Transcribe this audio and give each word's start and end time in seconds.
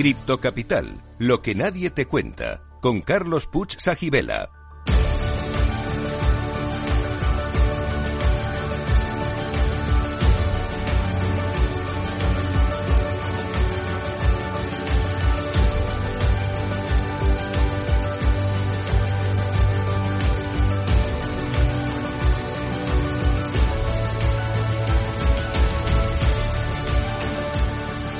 Cripto 0.00 0.40
Capital, 0.40 1.02
lo 1.18 1.42
que 1.42 1.54
nadie 1.54 1.90
te 1.90 2.06
cuenta, 2.06 2.62
con 2.80 3.02
Carlos 3.02 3.46
Puch 3.46 3.76
Sajibela. 3.76 4.48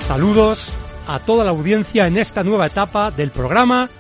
Saludos 0.07 0.74
a 1.11 1.19
toda 1.19 1.45
la 1.45 1.51
audiencia 1.51 2.07
en 2.07 2.17
esta 2.17 2.45
nueva 2.45 2.67
etapa 2.67 3.11
del 3.11 3.33
programa 3.33 3.91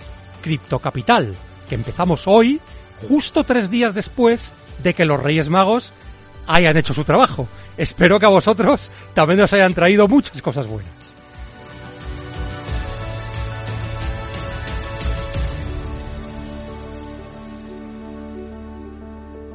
Cripto 0.42 0.78
Capital, 0.78 1.34
que 1.68 1.74
empezamos 1.74 2.28
hoy, 2.28 2.60
justo 3.08 3.42
tres 3.42 3.68
días 3.68 3.94
después 3.94 4.52
de 4.80 4.94
que 4.94 5.04
los 5.04 5.20
Reyes 5.20 5.48
Magos 5.48 5.92
hayan 6.46 6.76
hecho 6.76 6.94
su 6.94 7.02
trabajo. 7.02 7.48
Espero 7.76 8.20
que 8.20 8.26
a 8.26 8.28
vosotros 8.28 8.92
también 9.12 9.40
os 9.40 9.52
hayan 9.52 9.74
traído 9.74 10.06
muchas 10.06 10.40
cosas 10.40 10.68
buenas. 10.68 11.16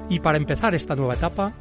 Y 0.10 0.20
para 0.20 0.38
empezar 0.38 0.76
esta 0.76 0.96
nueva 0.96 1.14
etapa, 1.14 1.54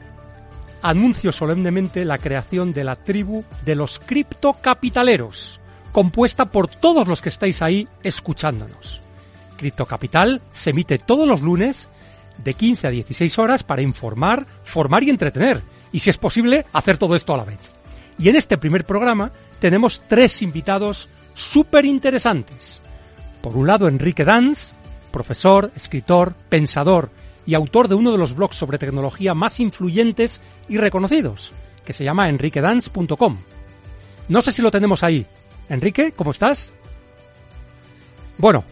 anuncio 0.82 1.30
solemnemente 1.30 2.04
la 2.04 2.18
creación 2.18 2.72
de 2.72 2.82
la 2.82 2.96
tribu 2.96 3.44
de 3.64 3.76
los 3.76 4.00
criptocapitaleros, 4.00 5.60
compuesta 5.94 6.46
por 6.46 6.66
todos 6.66 7.06
los 7.06 7.22
que 7.22 7.28
estáis 7.28 7.62
ahí 7.62 7.86
escuchándonos. 8.02 9.00
Criptocapital 9.56 10.42
se 10.50 10.70
emite 10.70 10.98
todos 10.98 11.26
los 11.26 11.40
lunes 11.40 11.88
de 12.42 12.54
15 12.54 12.88
a 12.88 12.90
16 12.90 13.38
horas 13.38 13.62
para 13.62 13.80
informar, 13.80 14.44
formar 14.64 15.04
y 15.04 15.10
entretener, 15.10 15.62
y 15.92 16.00
si 16.00 16.10
es 16.10 16.18
posible, 16.18 16.66
hacer 16.72 16.98
todo 16.98 17.14
esto 17.14 17.32
a 17.32 17.36
la 17.36 17.44
vez. 17.44 17.60
Y 18.18 18.28
en 18.28 18.34
este 18.34 18.58
primer 18.58 18.84
programa 18.84 19.30
tenemos 19.60 20.02
tres 20.08 20.42
invitados 20.42 21.08
súper 21.32 21.84
interesantes. 21.84 22.80
Por 23.40 23.56
un 23.56 23.68
lado, 23.68 23.86
Enrique 23.86 24.24
Danz, 24.24 24.72
profesor, 25.12 25.70
escritor, 25.76 26.34
pensador 26.48 27.10
y 27.46 27.54
autor 27.54 27.86
de 27.86 27.94
uno 27.94 28.10
de 28.10 28.18
los 28.18 28.34
blogs 28.34 28.56
sobre 28.56 28.78
tecnología 28.78 29.32
más 29.32 29.60
influyentes 29.60 30.40
y 30.68 30.76
reconocidos, 30.76 31.52
que 31.84 31.92
se 31.92 32.02
llama 32.02 32.28
enriquedance.com. 32.28 33.38
No 34.28 34.42
sé 34.42 34.50
si 34.50 34.60
lo 34.60 34.72
tenemos 34.72 35.04
ahí. 35.04 35.24
Enrique, 35.68 36.12
¿cómo 36.12 36.30
estás? 36.30 36.72
Bueno, 38.38 38.64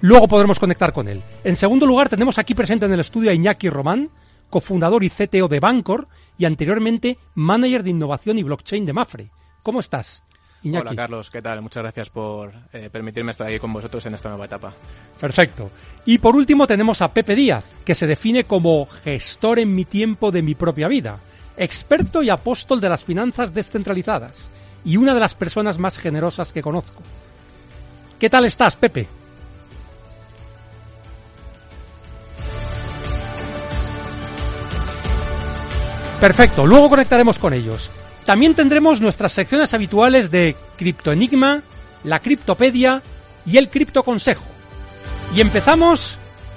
luego 0.00 0.28
podremos 0.28 0.58
conectar 0.58 0.92
con 0.92 1.08
él. 1.08 1.22
En 1.44 1.56
segundo 1.56 1.86
lugar, 1.86 2.08
tenemos 2.08 2.38
aquí 2.38 2.54
presente 2.54 2.86
en 2.86 2.92
el 2.92 3.00
estudio 3.00 3.30
a 3.30 3.34
Iñaki 3.34 3.70
Román, 3.70 4.10
cofundador 4.50 5.04
y 5.04 5.10
CTO 5.10 5.48
de 5.48 5.60
Bancor 5.60 6.08
y 6.36 6.44
anteriormente 6.44 7.18
manager 7.34 7.82
de 7.82 7.90
innovación 7.90 8.38
y 8.38 8.42
blockchain 8.42 8.84
de 8.84 8.92
Mafre. 8.92 9.30
¿Cómo 9.62 9.80
estás? 9.80 10.22
Hola 10.64 10.94
Carlos, 10.94 11.30
¿qué 11.30 11.40
tal? 11.40 11.62
Muchas 11.62 11.84
gracias 11.84 12.10
por 12.10 12.52
eh, 12.72 12.90
permitirme 12.90 13.30
estar 13.30 13.46
aquí 13.46 13.60
con 13.60 13.72
vosotros 13.72 14.04
en 14.06 14.14
esta 14.14 14.28
nueva 14.28 14.46
etapa. 14.46 14.72
Perfecto. 15.20 15.70
Y 16.04 16.18
por 16.18 16.34
último 16.34 16.66
tenemos 16.66 17.00
a 17.00 17.12
Pepe 17.12 17.36
Díaz, 17.36 17.64
que 17.84 17.94
se 17.94 18.08
define 18.08 18.44
como 18.44 18.86
gestor 18.86 19.60
en 19.60 19.74
mi 19.74 19.84
tiempo 19.84 20.32
de 20.32 20.42
mi 20.42 20.56
propia 20.56 20.88
vida, 20.88 21.20
experto 21.56 22.22
y 22.22 22.30
apóstol 22.30 22.80
de 22.80 22.88
las 22.88 23.04
finanzas 23.04 23.54
descentralizadas 23.54 24.50
y 24.88 24.96
una 24.96 25.12
de 25.12 25.20
las 25.20 25.34
personas 25.34 25.76
más 25.76 25.98
generosas 25.98 26.50
que 26.50 26.62
conozco. 26.62 27.02
¿Qué 28.18 28.30
tal 28.30 28.46
estás, 28.46 28.74
Pepe? 28.74 29.06
Perfecto, 36.18 36.66
luego 36.66 36.88
conectaremos 36.88 37.38
con 37.38 37.52
ellos. 37.52 37.90
También 38.24 38.54
tendremos 38.54 39.02
nuestras 39.02 39.32
secciones 39.32 39.74
habituales 39.74 40.30
de 40.30 40.56
Criptoenigma, 40.78 41.62
la 42.04 42.20
Criptopedia 42.20 43.02
y 43.44 43.58
el 43.58 43.68
Criptoconsejo. 43.68 44.46
Y 45.34 45.42
empezamos 45.42 46.16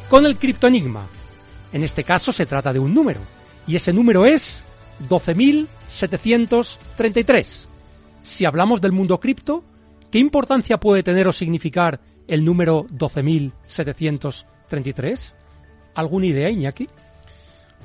con 0.09 0.25
el 0.25 0.38
Criptoenigma. 0.38 1.06
En 1.74 1.84
este 1.84 2.06
caso 2.06 2.31
se 2.31 2.46
trata 2.46 2.72
de 2.72 2.80
un 2.80 2.94
número, 2.94 3.19
y 3.68 3.75
ese 3.75 3.92
número 3.92 4.25
es 4.25 4.63
12.733. 5.09 7.71
Si 8.24 8.46
hablamos 8.46 8.82
del 8.82 8.92
mundo 8.92 9.20
cripto, 9.20 9.64
¿qué 10.12 10.20
importancia 10.20 10.80
puede 10.80 11.02
tener 11.04 11.28
o 11.28 11.32
significar 11.32 12.00
el 12.28 12.46
número 12.46 12.86
12.733? 12.88 15.34
¿Alguna 15.96 16.26
idea, 16.28 16.50
Iñaki? 16.50 16.88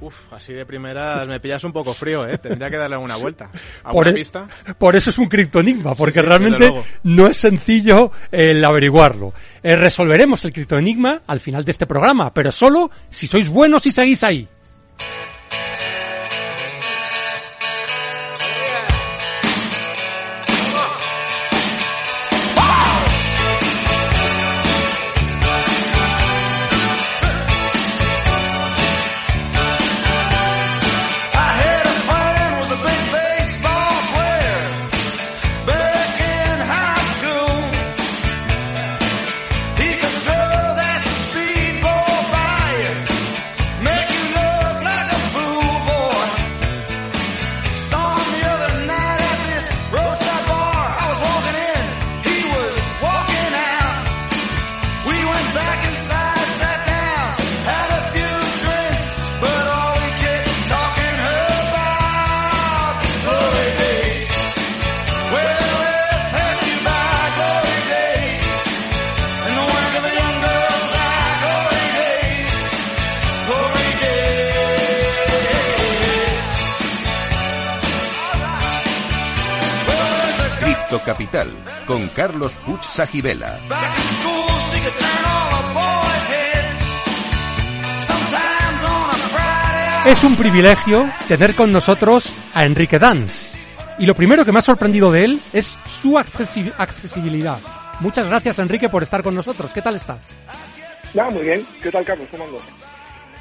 Uf, 0.00 0.32
así 0.32 0.52
de 0.52 0.66
primera 0.66 1.24
me 1.24 1.40
pillas 1.40 1.64
un 1.64 1.72
poco 1.72 1.94
frío, 1.94 2.28
¿eh? 2.28 2.36
Tendría 2.36 2.68
que 2.68 2.76
darle 2.76 2.98
una 2.98 3.16
vuelta. 3.16 3.50
¿A 3.82 3.92
por, 3.92 4.02
una 4.02 4.10
e- 4.10 4.14
pista? 4.14 4.46
por 4.76 4.94
eso 4.94 5.08
es 5.08 5.16
un 5.16 5.26
criptoenigma, 5.26 5.94
porque 5.94 6.20
Sí, 6.20 6.20
sí, 6.20 6.26
realmente 6.26 6.70
no 7.04 7.26
es 7.26 7.38
sencillo 7.38 8.12
el 8.30 8.62
averiguarlo. 8.62 9.32
Eh, 9.62 9.74
resolveremos 9.74 10.44
el 10.44 10.52
criptoenigma 10.52 11.22
al 11.26 11.40
final 11.40 11.64
de 11.64 11.72
este 11.72 11.86
programa, 11.86 12.34
pero 12.34 12.52
solo 12.52 12.90
si 13.08 13.26
sois 13.26 13.48
buenos 13.48 13.86
y 13.86 13.92
seguís 13.92 14.22
ahí. 14.22 14.46
Capital, 81.06 81.48
con 81.86 82.08
Carlos 82.08 82.54
Puch 82.66 82.82
Sajibela. 82.82 83.60
Es 90.06 90.22
un 90.22 90.36
privilegio 90.36 91.08
tener 91.26 91.54
con 91.56 91.72
nosotros 91.72 92.32
a 92.54 92.64
Enrique 92.64 92.98
Danz. 92.98 93.52
Y 93.98 94.06
lo 94.06 94.14
primero 94.14 94.44
que 94.44 94.52
me 94.52 94.60
ha 94.60 94.62
sorprendido 94.62 95.10
de 95.10 95.24
él 95.24 95.40
es 95.52 95.76
su 96.00 96.12
accesi- 96.12 96.72
accesibilidad. 96.78 97.58
Muchas 98.00 98.26
gracias, 98.28 98.58
Enrique, 98.60 98.88
por 98.88 99.02
estar 99.02 99.22
con 99.24 99.34
nosotros. 99.34 99.72
¿Qué 99.72 99.82
tal 99.82 99.96
estás? 99.96 100.32
Ya, 101.12 101.28
muy 101.30 101.42
bien. 101.42 101.66
¿Qué 101.82 101.90
tal, 101.90 102.04
Carlos? 102.04 102.28
¿Cómo 102.30 102.44
andas? 102.44 102.62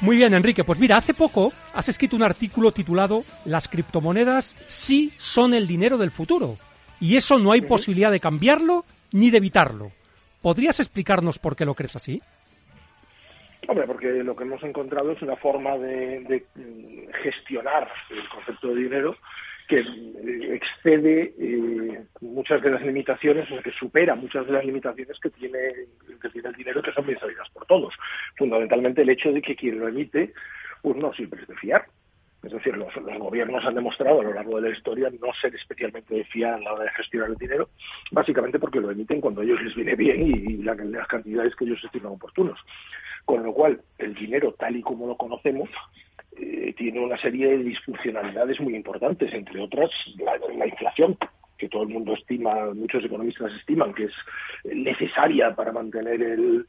Muy 0.00 0.16
bien, 0.16 0.34
Enrique. 0.34 0.64
Pues 0.64 0.78
mira, 0.80 0.96
hace 0.96 1.14
poco 1.14 1.52
has 1.72 1.88
escrito 1.88 2.16
un 2.16 2.22
artículo 2.22 2.72
titulado 2.72 3.22
Las 3.44 3.68
criptomonedas 3.68 4.56
sí 4.66 5.12
son 5.18 5.54
el 5.54 5.66
dinero 5.68 5.98
del 5.98 6.10
futuro. 6.10 6.56
Y 7.00 7.16
eso 7.16 7.38
no 7.38 7.52
hay 7.52 7.62
posibilidad 7.62 8.10
de 8.10 8.20
cambiarlo 8.20 8.84
ni 9.12 9.30
de 9.30 9.38
evitarlo. 9.38 9.92
¿Podrías 10.42 10.78
explicarnos 10.80 11.38
por 11.38 11.56
qué 11.56 11.64
lo 11.64 11.74
crees 11.74 11.96
así? 11.96 12.20
Hombre, 13.68 13.86
porque 13.86 14.06
lo 14.22 14.36
que 14.36 14.44
hemos 14.44 14.62
encontrado 14.62 15.12
es 15.12 15.20
una 15.22 15.36
forma 15.36 15.76
de, 15.76 16.20
de, 16.20 17.08
gestionar 17.22 17.88
el 18.10 18.28
concepto 18.28 18.68
de 18.68 18.82
dinero 18.82 19.16
que 19.66 19.80
eh, 19.80 20.54
excede 20.54 21.34
eh, 21.38 22.04
muchas 22.20 22.62
de 22.62 22.70
las 22.70 22.82
limitaciones, 22.82 23.50
o 23.50 23.60
que 23.60 23.72
supera 23.72 24.14
muchas 24.14 24.46
de 24.46 24.52
las 24.52 24.64
limitaciones 24.64 25.18
que 25.18 25.30
tiene, 25.30 25.58
que 26.22 26.28
tiene 26.28 26.48
el 26.48 26.54
dinero, 26.54 26.82
que 26.82 26.92
son 26.92 27.06
bien 27.06 27.18
sabidas 27.18 27.48
por 27.50 27.66
todos. 27.66 27.92
Fundamentalmente 28.36 29.02
el 29.02 29.10
hecho 29.10 29.32
de 29.32 29.42
que 29.42 29.56
quien 29.56 29.80
lo 29.80 29.88
emite, 29.88 30.32
pues 30.82 30.96
no 30.96 31.12
siempre 31.12 31.42
es 31.42 31.48
de 31.48 31.56
fiar. 31.56 31.86
Es 32.46 32.52
decir, 32.52 32.76
los, 32.76 32.94
gobiernos 33.18 33.64
han 33.64 33.74
demostrado 33.74 34.20
a 34.20 34.24
lo 34.24 34.32
largo 34.32 34.60
de 34.60 34.68
la 34.70 34.76
historia 34.76 35.10
no 35.10 35.32
ser 35.40 35.54
especialmente 35.54 36.24
fiar 36.26 36.54
a 36.54 36.60
la 36.60 36.74
hora 36.74 36.84
de 36.84 36.90
gestionar 36.90 37.30
el 37.30 37.36
dinero, 37.36 37.70
básicamente 38.12 38.60
porque 38.60 38.80
lo 38.80 38.90
emiten 38.90 39.20
cuando 39.20 39.40
a 39.40 39.44
ellos 39.44 39.60
les 39.62 39.74
viene 39.74 39.96
bien 39.96 40.22
y, 40.22 40.56
la, 40.58 40.74
las 40.74 41.08
cantidades 41.08 41.56
que 41.56 41.64
ellos 41.64 41.82
estiman 41.82 42.12
oportunos. 42.12 42.60
Con 43.24 43.42
lo 43.42 43.52
cual, 43.52 43.80
el 43.98 44.14
dinero 44.14 44.54
tal 44.56 44.76
y 44.76 44.82
como 44.82 45.08
lo 45.08 45.16
conocemos 45.16 45.68
eh, 46.36 46.72
tiene 46.76 47.00
una 47.00 47.18
serie 47.18 47.48
de 47.48 47.64
disfuncionalidades 47.64 48.60
muy 48.60 48.76
importantes, 48.76 49.34
entre 49.34 49.60
otras 49.60 49.90
la 50.16 50.66
inflación 50.66 51.18
que 51.58 51.68
todo 51.68 51.82
el 51.82 51.88
mundo 51.88 52.14
estima, 52.14 52.72
muchos 52.74 53.04
economistas 53.04 53.52
estiman 53.54 53.94
que 53.94 54.04
es 54.04 54.12
necesaria 54.64 55.54
para 55.54 55.72
mantener 55.72 56.20
el, 56.22 56.66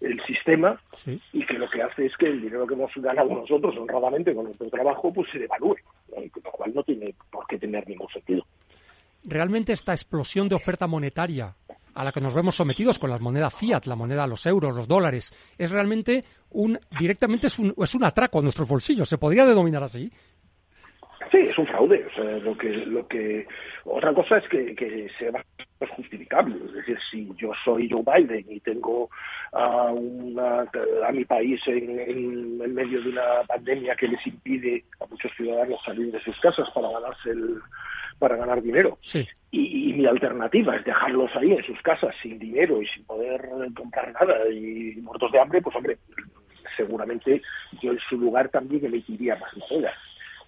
el 0.00 0.20
sistema 0.24 0.80
Sí. 0.94 1.20
y 1.32 1.44
que 1.46 1.54
lo 1.54 1.68
que 1.68 1.82
hace 1.82 2.06
es 2.06 2.16
que 2.16 2.26
el 2.26 2.40
dinero 2.40 2.66
que 2.66 2.74
hemos 2.74 2.90
ganado 2.96 3.28
nosotros 3.28 3.76
honradamente 3.78 4.34
con 4.34 4.44
nuestro 4.44 4.68
trabajo 4.68 5.12
pues 5.12 5.30
se 5.30 5.38
devalúe. 5.38 5.76
Y 6.18 6.30
lo 6.42 6.50
cual 6.52 6.72
no 6.74 6.82
tiene 6.82 7.14
por 7.30 7.46
qué 7.46 7.58
tener 7.58 7.86
ningún 7.88 8.08
sentido. 8.08 8.44
Realmente 9.24 9.72
esta 9.72 9.92
explosión 9.92 10.48
de 10.48 10.54
oferta 10.54 10.86
monetaria 10.86 11.54
a 11.94 12.04
la 12.04 12.12
que 12.12 12.20
nos 12.20 12.34
vemos 12.34 12.54
sometidos 12.54 12.98
con 12.98 13.10
las 13.10 13.20
monedas 13.20 13.54
fiat, 13.54 13.86
la 13.86 13.96
moneda, 13.96 14.26
los 14.26 14.44
euros, 14.46 14.74
los 14.74 14.86
dólares, 14.86 15.32
es 15.56 15.70
realmente 15.70 16.24
un 16.50 16.78
directamente 16.98 17.46
es 17.46 17.58
un, 17.58 17.74
es 17.76 17.94
un 17.94 18.04
atraco 18.04 18.38
a 18.38 18.42
nuestros 18.42 18.68
bolsillos, 18.68 19.08
se 19.08 19.16
podría 19.18 19.46
denominar 19.46 19.82
así. 19.82 20.10
Sí, 21.30 21.38
es 21.38 21.58
un 21.58 21.66
fraude. 21.66 22.06
O 22.06 22.14
sea, 22.14 22.24
lo 22.38 22.56
que, 22.56 22.68
lo 22.68 23.06
que 23.06 23.46
otra 23.84 24.12
cosa 24.12 24.38
es 24.38 24.48
que, 24.48 24.74
que 24.74 25.08
sea 25.18 25.32
más 25.32 25.90
justificable. 25.90 26.56
Es 26.66 26.72
decir, 26.72 26.98
si 27.10 27.28
yo 27.36 27.52
soy 27.64 27.88
Joe 27.90 28.02
Biden 28.02 28.44
y 28.48 28.60
tengo 28.60 29.10
a, 29.52 29.92
una, 29.92 30.66
a 31.06 31.12
mi 31.12 31.24
país 31.24 31.60
en, 31.66 31.98
en, 31.98 32.60
en, 32.62 32.74
medio 32.74 33.02
de 33.02 33.08
una 33.10 33.42
pandemia 33.46 33.96
que 33.96 34.08
les 34.08 34.26
impide 34.26 34.84
a 35.00 35.06
muchos 35.06 35.32
ciudadanos 35.36 35.82
salir 35.84 36.12
de 36.12 36.20
sus 36.20 36.38
casas 36.40 36.70
para 36.70 36.90
ganarse 36.90 37.30
el, 37.30 37.60
para 38.18 38.36
ganar 38.36 38.62
dinero. 38.62 38.98
Sí. 39.02 39.26
Y, 39.50 39.90
y, 39.90 39.92
mi 39.94 40.06
alternativa 40.06 40.76
es 40.76 40.84
dejarlos 40.84 41.34
ahí 41.34 41.52
en 41.52 41.64
sus 41.64 41.80
casas 41.82 42.14
sin 42.22 42.38
dinero 42.38 42.82
y 42.82 42.86
sin 42.88 43.04
poder 43.04 43.48
comprar 43.74 44.12
nada 44.12 44.48
y 44.50 44.96
muertos 45.00 45.32
de 45.32 45.40
hambre, 45.40 45.62
pues 45.62 45.74
hombre, 45.76 45.98
seguramente 46.76 47.40
yo 47.80 47.92
en 47.92 47.98
su 48.00 48.18
lugar 48.18 48.48
también 48.50 48.84
emitiría 48.84 49.36
más 49.36 49.56
monedas 49.56 49.96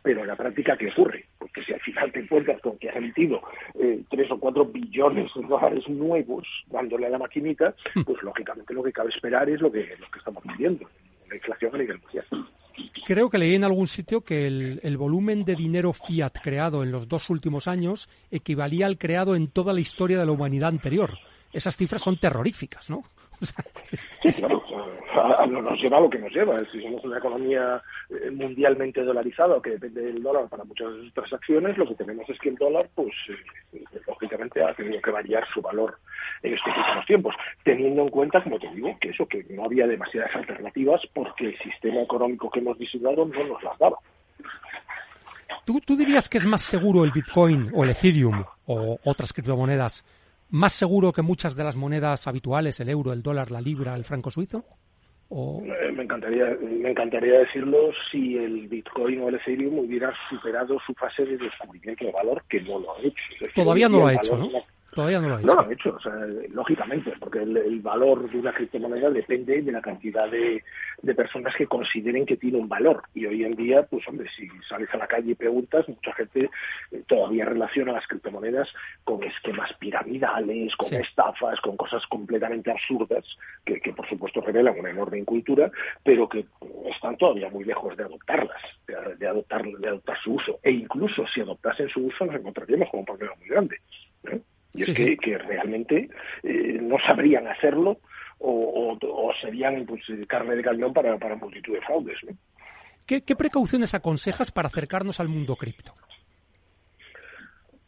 pero 0.02 0.20
en 0.20 0.28
la 0.28 0.36
práctica, 0.36 0.76
¿qué 0.76 0.88
ocurre? 0.88 1.26
Porque 1.38 1.62
si 1.64 1.72
al 1.72 1.80
final 1.80 2.12
te 2.12 2.20
encuentras 2.20 2.60
con 2.60 2.78
que 2.78 2.88
has 2.88 2.96
emitido 2.96 3.42
eh, 3.74 4.02
3 4.10 4.30
o 4.32 4.38
4 4.38 4.64
billones 4.66 5.30
de 5.34 5.42
dólares 5.42 5.88
nuevos 5.88 6.46
dándole 6.66 7.06
a 7.06 7.10
la 7.10 7.18
maquinita, 7.18 7.74
pues 8.04 8.22
lógicamente 8.22 8.74
lo 8.74 8.82
que 8.82 8.92
cabe 8.92 9.10
esperar 9.10 9.48
es 9.48 9.60
lo 9.60 9.70
que, 9.70 9.96
lo 9.98 10.10
que 10.10 10.18
estamos 10.18 10.42
viviendo, 10.44 10.88
la 11.28 11.36
inflación 11.36 11.74
a 11.74 11.78
nivel 11.78 12.00
mundial. 12.00 12.26
Creo 13.04 13.28
que 13.28 13.38
leí 13.38 13.54
en 13.54 13.64
algún 13.64 13.88
sitio 13.88 14.20
que 14.20 14.46
el, 14.46 14.80
el, 14.82 14.96
volumen 14.96 15.44
de 15.44 15.56
dinero 15.56 15.92
fiat 15.92 16.32
creado 16.40 16.82
en 16.84 16.92
los 16.92 17.08
dos 17.08 17.28
últimos 17.28 17.66
años 17.66 18.08
equivalía 18.30 18.86
al 18.86 18.98
creado 18.98 19.34
en 19.34 19.48
toda 19.48 19.72
la 19.72 19.80
historia 19.80 20.18
de 20.18 20.26
la 20.26 20.32
humanidad 20.32 20.68
anterior. 20.68 21.18
Esas 21.52 21.76
cifras 21.76 22.02
son 22.02 22.18
terroríficas, 22.18 22.88
¿no? 22.90 23.02
Nos 25.48 25.80
lleva 25.80 26.00
lo 26.00 26.10
que 26.10 26.18
nos 26.18 26.32
lleva. 26.32 26.62
Si 26.70 26.82
somos 26.82 27.04
una 27.04 27.18
economía 27.18 27.82
eh, 28.10 28.30
mundialmente 28.30 29.02
dolarizada, 29.02 29.60
que 29.62 29.70
depende 29.70 30.02
del 30.02 30.22
dólar 30.22 30.48
para 30.48 30.64
muchas 30.64 30.88
transacciones, 31.14 31.76
lo 31.76 31.86
que 31.86 31.94
tenemos 31.94 32.28
es 32.28 32.38
que 32.38 32.50
el 32.50 32.56
dólar, 32.56 32.88
pues, 32.94 33.12
eh, 33.72 33.84
lógicamente 34.06 34.62
ha 34.62 34.74
tenido 34.74 35.00
que 35.00 35.10
variar 35.10 35.46
su 35.52 35.60
valor 35.60 35.98
en 36.42 36.54
estos 36.54 36.76
últimos 36.76 37.06
tiempos, 37.06 37.34
teniendo 37.64 38.02
en 38.02 38.08
cuenta, 38.08 38.42
como 38.42 38.58
te 38.58 38.68
digo, 38.70 38.96
que 39.00 39.10
eso, 39.10 39.26
que 39.26 39.44
no 39.50 39.64
había 39.64 39.86
demasiadas 39.86 40.34
alternativas 40.36 41.00
porque 41.12 41.46
el 41.46 41.58
sistema 41.58 42.02
económico 42.02 42.50
que 42.50 42.60
hemos 42.60 42.78
diseñado 42.78 43.24
no 43.24 43.44
nos 43.44 43.62
las 43.62 43.78
daba. 43.78 43.96
¿Tú, 45.64 45.80
¿Tú 45.80 45.96
dirías 45.96 46.28
que 46.28 46.38
es 46.38 46.46
más 46.46 46.62
seguro 46.62 47.04
el 47.04 47.10
Bitcoin 47.10 47.70
o 47.74 47.84
el 47.84 47.90
Ethereum 47.90 48.44
o 48.66 48.98
otras 49.04 49.32
criptomonedas 49.32 50.04
más 50.50 50.72
seguro 50.72 51.12
que 51.12 51.22
muchas 51.22 51.56
de 51.56 51.64
las 51.64 51.76
monedas 51.76 52.26
habituales, 52.26 52.80
el 52.80 52.88
euro, 52.88 53.12
el 53.12 53.22
dólar, 53.22 53.50
la 53.50 53.60
libra, 53.60 53.94
el 53.94 54.04
franco 54.04 54.30
suizo? 54.30 54.64
¿O... 55.30 55.62
Eh, 55.62 55.92
Me, 55.92 56.04
encantaría, 56.04 56.56
me 56.60 56.90
encantaría 56.90 57.40
decirlo 57.40 57.90
si 58.10 58.36
el 58.38 58.66
Bitcoin 58.66 59.20
o 59.20 59.28
el 59.28 59.34
Ethereum 59.34 59.78
hubiera 59.80 60.12
superado 60.30 60.78
su 60.86 60.94
fase 60.94 61.24
de 61.24 61.36
descubrimiento 61.36 62.04
de 62.06 62.12
valor, 62.12 62.42
que 62.48 62.60
no 62.62 62.78
lo 62.78 62.96
ha 62.96 63.00
hecho. 63.00 63.22
Decir, 63.40 63.54
Todavía 63.54 63.88
no 63.88 63.98
lo 63.98 64.06
ha 64.06 64.14
hecho, 64.14 64.38
¿no? 64.38 64.48
Todavía 64.94 65.20
no 65.20 65.28
lo 65.28 65.36
ha 65.36 65.38
hecho. 65.38 65.46
No 65.46 65.54
lo 65.54 65.60
han 65.60 65.72
hecho, 65.72 65.94
o 65.94 66.00
sea, 66.00 66.12
lógicamente, 66.50 67.12
porque 67.20 67.42
el, 67.42 67.56
el, 67.56 67.80
valor 67.80 68.30
de 68.30 68.38
una 68.38 68.52
criptomoneda 68.52 69.10
depende 69.10 69.60
de 69.60 69.72
la 69.72 69.82
cantidad 69.82 70.30
de, 70.30 70.64
de, 71.02 71.14
personas 71.14 71.54
que 71.54 71.66
consideren 71.66 72.24
que 72.24 72.38
tiene 72.38 72.58
un 72.58 72.68
valor. 72.68 73.02
Y 73.14 73.26
hoy 73.26 73.44
en 73.44 73.54
día, 73.54 73.82
pues 73.82 74.06
hombre, 74.08 74.28
si 74.34 74.48
sales 74.66 74.88
a 74.94 74.96
la 74.96 75.06
calle 75.06 75.32
y 75.32 75.34
preguntas, 75.34 75.88
mucha 75.88 76.12
gente 76.14 76.50
eh, 76.90 77.02
todavía 77.06 77.44
relaciona 77.44 77.92
las 77.92 78.06
criptomonedas 78.06 78.68
con 79.04 79.22
esquemas 79.22 79.72
piramidales, 79.74 80.74
con 80.76 80.88
sí. 80.88 80.96
estafas, 80.96 81.60
con 81.60 81.76
cosas 81.76 82.06
completamente 82.06 82.70
absurdas, 82.70 83.24
que, 83.66 83.80
que, 83.80 83.92
por 83.92 84.08
supuesto 84.08 84.40
revelan 84.40 84.78
una 84.78 84.90
enorme 84.90 85.18
incultura, 85.18 85.70
pero 86.02 86.28
que 86.28 86.46
están 86.90 87.16
todavía 87.18 87.50
muy 87.50 87.64
lejos 87.64 87.94
de 87.96 88.04
adoptarlas, 88.04 88.62
de, 88.86 89.16
de 89.16 89.28
adoptar, 89.28 89.64
de 89.64 89.88
adoptar 89.88 90.18
su 90.22 90.34
uso. 90.34 90.58
E 90.62 90.70
incluso 90.70 91.26
si 91.26 91.42
adoptasen 91.42 91.90
su 91.90 92.06
uso, 92.06 92.24
nos 92.24 92.36
encontraríamos 92.36 92.88
con 92.90 93.00
un 93.00 93.06
problema 93.06 93.34
muy 93.38 93.48
grande. 93.48 93.76
¿eh? 94.24 94.40
Y 94.74 94.82
es 94.82 94.86
que, 94.86 94.94
sí. 94.94 95.16
que, 95.16 95.38
realmente 95.38 96.08
eh, 96.42 96.78
no 96.80 96.98
sabrían 96.98 97.46
hacerlo 97.48 98.00
o, 98.38 98.50
o, 98.50 98.98
o 99.00 99.34
serían 99.40 99.86
pues, 99.86 100.02
carne 100.26 100.56
de 100.56 100.62
cañón 100.62 100.92
para, 100.92 101.18
para 101.18 101.36
multitud 101.36 101.74
de 101.74 101.80
fraudes. 101.80 102.18
¿no? 102.24 102.36
¿Qué, 103.06 103.22
¿Qué, 103.22 103.34
precauciones 103.34 103.94
aconsejas 103.94 104.50
para 104.50 104.68
acercarnos 104.68 105.20
al 105.20 105.28
mundo 105.28 105.56
cripto? 105.56 105.94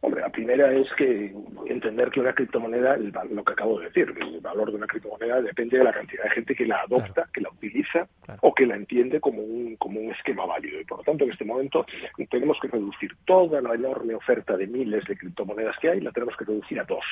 Hombre, 0.02 0.22
la 0.22 0.30
primera 0.30 0.72
es 0.72 0.90
que 0.94 1.34
entender 1.66 2.10
que 2.10 2.20
una 2.20 2.32
criptomoneda, 2.32 2.94
el, 2.94 3.12
lo 3.32 3.44
que 3.44 3.52
acabo 3.52 3.78
de 3.78 3.86
decir, 3.86 4.14
el 4.18 4.40
valor 4.40 4.70
de 4.70 4.78
una 4.78 4.86
criptomoneda 4.86 5.42
depende 5.42 5.76
de 5.76 5.84
la 5.84 5.92
cantidad 5.92 6.24
de 6.24 6.30
gente 6.30 6.54
que 6.54 6.64
la 6.64 6.80
adopta, 6.80 7.12
claro. 7.12 7.30
que 7.34 7.40
la 7.42 7.50
utiliza 7.50 8.08
claro. 8.22 8.40
o 8.42 8.54
que 8.54 8.66
la 8.66 8.76
entiende 8.76 9.20
como 9.20 9.42
un, 9.42 9.76
como 9.76 10.00
un 10.00 10.10
esquema 10.12 10.46
válido. 10.46 10.80
Y 10.80 10.84
por 10.84 10.98
lo 10.98 11.04
tanto, 11.04 11.24
en 11.24 11.32
este 11.32 11.44
momento 11.44 11.84
tenemos 12.30 12.58
que 12.62 12.68
reducir 12.68 13.14
toda 13.26 13.60
la 13.60 13.74
enorme 13.74 14.14
oferta 14.14 14.56
de 14.56 14.66
miles 14.66 15.04
de 15.04 15.18
criptomonedas 15.18 15.76
que 15.78 15.90
hay, 15.90 16.00
la 16.00 16.12
tenemos 16.12 16.34
que 16.36 16.46
reducir 16.46 16.80
a 16.80 16.84
dos. 16.84 17.04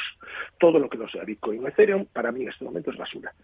Todo 0.58 0.78
lo 0.78 0.88
que 0.88 0.96
no 0.96 1.08
sea 1.08 1.24
Bitcoin 1.24 1.62
o 1.62 1.68
Ethereum, 1.68 2.06
para 2.06 2.32
mí 2.32 2.42
en 2.42 2.48
este 2.48 2.64
momento 2.64 2.90
es 2.90 2.96
basura. 2.96 3.34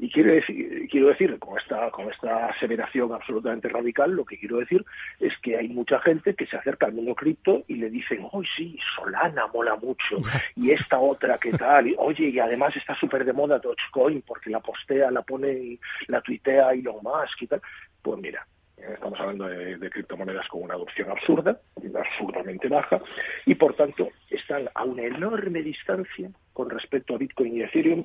Y 0.00 0.10
quiero 0.10 0.32
decir, 0.32 0.88
quiero 0.88 1.08
decir 1.08 1.38
con 1.40 1.58
esta, 1.58 1.90
con 1.90 2.08
esta 2.10 2.46
aseveración 2.46 3.12
absolutamente 3.12 3.68
radical, 3.68 4.12
lo 4.12 4.24
que 4.24 4.38
quiero 4.38 4.58
decir 4.58 4.84
es 5.18 5.36
que 5.38 5.56
hay 5.56 5.68
mucha 5.68 5.98
gente 6.00 6.34
que 6.34 6.46
se 6.46 6.56
acerca 6.56 6.86
al 6.86 6.92
mundo 6.92 7.16
cripto 7.16 7.64
y 7.66 7.74
le 7.74 7.90
dicen, 7.90 8.26
oh 8.30 8.42
sí, 8.56 8.78
Solana 8.94 9.48
mola 9.48 9.74
mucho, 9.74 10.18
y 10.54 10.70
esta 10.70 10.98
otra 11.00 11.38
que 11.38 11.50
tal, 11.52 11.88
y, 11.88 11.96
oye, 11.98 12.28
y 12.28 12.38
además 12.38 12.76
está 12.76 12.94
súper 12.94 13.24
de 13.24 13.32
moda 13.32 13.58
Dogecoin 13.58 14.22
porque 14.22 14.50
la 14.50 14.60
postea, 14.60 15.10
la 15.10 15.22
pone, 15.22 15.78
la 16.06 16.20
tuitea 16.20 16.72
Elon 16.72 17.02
Musk 17.02 17.42
y 17.42 17.46
tal. 17.48 17.62
Pues 18.00 18.18
mira, 18.20 18.46
Estamos 18.92 19.18
hablando 19.20 19.46
de, 19.46 19.90
criptomonedas 19.90 20.46
con 20.48 20.62
una 20.62 20.74
adopción 20.74 21.10
absurda, 21.10 21.60
absurdamente 21.94 22.68
baja, 22.68 23.00
y 23.46 23.54
por 23.54 23.74
tanto 23.74 24.08
están 24.30 24.68
a 24.74 24.84
una 24.84 25.02
enorme 25.02 25.62
distancia 25.62 26.30
con 26.52 26.70
respecto 26.70 27.14
a 27.14 27.18
Bitcoin 27.18 27.56
y 27.56 27.62
Ethereum, 27.62 28.04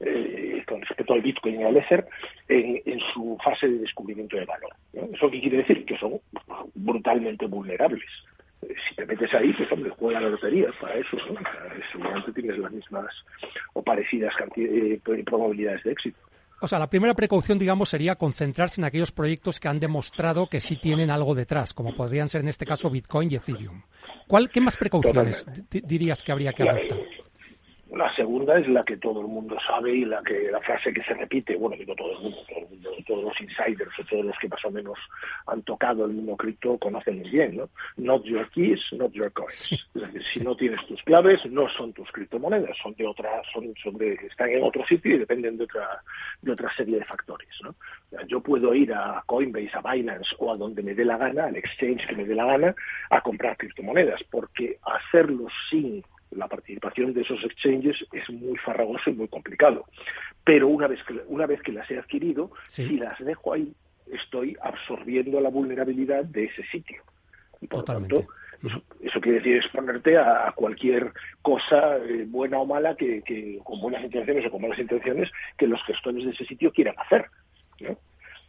eh, 0.00 0.64
con 0.66 0.80
respecto 0.80 1.12
al 1.12 1.22
Bitcoin 1.22 1.60
y 1.60 1.64
al 1.64 1.76
Ether, 1.76 2.06
en, 2.48 3.00
su 3.12 3.36
fase 3.42 3.68
de 3.68 3.78
descubrimiento 3.78 4.36
de 4.36 4.44
valor. 4.44 4.74
¿Eso 4.92 5.30
qué 5.30 5.40
quiere 5.40 5.58
decir? 5.58 5.84
Que 5.84 5.98
son 5.98 6.20
brutalmente 6.74 7.46
vulnerables 7.46 8.10
si 8.88 8.94
te 8.94 9.06
metes 9.06 9.32
ahí, 9.34 9.52
pues 9.52 9.70
hombre, 9.72 9.90
juega 9.90 10.20
la 10.20 10.28
lotería 10.30 10.68
para 10.80 10.94
eso, 10.94 11.16
¿no? 11.16 11.40
Seguramente 11.90 12.32
tienes 12.32 12.58
las 12.58 12.70
mismas 12.70 13.12
o 13.72 13.82
parecidas 13.82 14.32
eh, 14.56 15.00
probabilidades 15.24 15.82
de 15.82 15.92
éxito. 15.92 16.18
O 16.62 16.68
sea, 16.68 16.78
la 16.78 16.88
primera 16.88 17.12
precaución, 17.14 17.58
digamos, 17.58 17.88
sería 17.88 18.14
concentrarse 18.14 18.80
en 18.80 18.84
aquellos 18.84 19.10
proyectos 19.10 19.58
que 19.58 19.66
han 19.66 19.80
demostrado 19.80 20.46
que 20.46 20.60
sí 20.60 20.76
tienen 20.76 21.10
algo 21.10 21.34
detrás, 21.34 21.72
como 21.72 21.96
podrían 21.96 22.28
ser 22.28 22.42
en 22.42 22.48
este 22.48 22.64
caso 22.64 22.88
Bitcoin 22.88 23.32
y 23.32 23.34
Ethereum. 23.34 23.82
¿Cuál, 24.28 24.48
¿Qué 24.48 24.60
más 24.60 24.76
precauciones 24.76 25.44
dirías 25.70 26.22
que 26.22 26.30
habría 26.30 26.52
que 26.52 26.62
adoptar? 26.62 26.98
La 27.92 28.12
segunda 28.14 28.58
es 28.58 28.66
la 28.68 28.82
que 28.84 28.96
todo 28.96 29.20
el 29.20 29.26
mundo 29.26 29.56
sabe 29.66 29.94
y 29.94 30.04
la 30.04 30.22
que 30.22 30.50
la 30.50 30.60
frase 30.60 30.92
que 30.92 31.02
se 31.02 31.14
repite, 31.14 31.56
bueno, 31.56 31.76
digo 31.76 31.94
todo 31.94 32.12
el 32.12 32.22
mundo, 32.22 32.38
todo 32.48 32.58
el 32.58 32.68
mundo 32.68 32.82
todos 33.06 33.24
los 33.24 33.40
insiders 33.40 33.98
o 33.98 34.04
todos 34.04 34.24
los 34.24 34.38
que 34.38 34.48
más 34.48 34.64
o 34.64 34.70
menos 34.70 34.98
han 35.46 35.62
tocado 35.62 36.04
el 36.04 36.12
mundo 36.12 36.36
cripto 36.36 36.78
conocen 36.78 37.20
muy 37.20 37.30
bien, 37.30 37.56
¿no? 37.56 37.68
Not 37.96 38.24
your 38.24 38.48
keys, 38.50 38.80
not 38.92 39.12
your 39.12 39.32
coins. 39.32 39.70
Es 39.94 40.02
decir, 40.02 40.24
si 40.24 40.40
no 40.40 40.56
tienes 40.56 40.84
tus 40.86 41.02
claves, 41.02 41.44
no 41.46 41.68
son 41.68 41.92
tus 41.92 42.10
criptomonedas, 42.12 42.76
son 42.82 42.94
de 42.94 43.06
otra, 43.06 43.42
son, 43.52 43.74
son 43.82 43.96
de, 43.98 44.14
están 44.14 44.50
en 44.50 44.62
otro 44.62 44.84
sitio 44.86 45.14
y 45.14 45.18
dependen 45.18 45.58
de 45.58 45.64
otra, 45.64 46.02
de 46.40 46.52
otra 46.52 46.74
serie 46.74 46.98
de 46.98 47.04
factores, 47.04 47.48
¿no? 47.62 47.74
Yo 48.26 48.40
puedo 48.40 48.74
ir 48.74 48.92
a 48.92 49.22
Coinbase, 49.26 49.70
a 49.74 49.92
Binance 49.92 50.34
o 50.38 50.52
a 50.52 50.56
donde 50.56 50.82
me 50.82 50.94
dé 50.94 51.04
la 51.04 51.16
gana, 51.16 51.46
al 51.46 51.56
exchange 51.56 52.06
que 52.06 52.16
me 52.16 52.24
dé 52.24 52.34
la 52.34 52.44
gana, 52.44 52.74
a 53.10 53.20
comprar 53.20 53.56
criptomonedas, 53.56 54.22
porque 54.24 54.78
hacerlo 54.82 55.46
sin 55.70 56.02
la 56.36 56.48
participación 56.48 57.12
de 57.12 57.22
esos 57.22 57.42
exchanges 57.44 58.04
es 58.12 58.28
muy 58.30 58.58
farragoso 58.58 59.10
y 59.10 59.14
muy 59.14 59.28
complicado. 59.28 59.84
Pero 60.44 60.68
una 60.68 60.86
vez 60.88 61.02
que, 61.04 61.14
una 61.28 61.46
vez 61.46 61.62
que 61.62 61.72
las 61.72 61.90
he 61.90 61.98
adquirido, 61.98 62.50
sí. 62.68 62.86
si 62.86 62.96
las 62.96 63.18
dejo 63.18 63.52
ahí, 63.52 63.72
estoy 64.10 64.56
absorbiendo 64.62 65.40
la 65.40 65.50
vulnerabilidad 65.50 66.24
de 66.24 66.44
ese 66.44 66.64
sitio. 66.64 67.02
Y 67.60 67.66
por 67.66 67.84
Totalmente. 67.84 68.16
tanto, 68.16 68.32
eso, 68.62 68.82
eso 69.00 69.20
quiere 69.20 69.38
decir 69.38 69.56
exponerte 69.56 70.16
a, 70.16 70.48
a 70.48 70.52
cualquier 70.52 71.12
cosa, 71.42 71.96
eh, 71.98 72.24
buena 72.26 72.58
o 72.58 72.66
mala, 72.66 72.96
que, 72.96 73.22
que 73.22 73.58
con 73.64 73.80
buenas 73.80 74.02
intenciones 74.04 74.46
o 74.46 74.50
con 74.50 74.62
malas 74.62 74.78
intenciones, 74.78 75.30
que 75.56 75.66
los 75.66 75.82
gestores 75.84 76.24
de 76.24 76.30
ese 76.30 76.44
sitio 76.44 76.72
quieran 76.72 76.94
hacer. 76.98 77.26
¿no? 77.80 77.96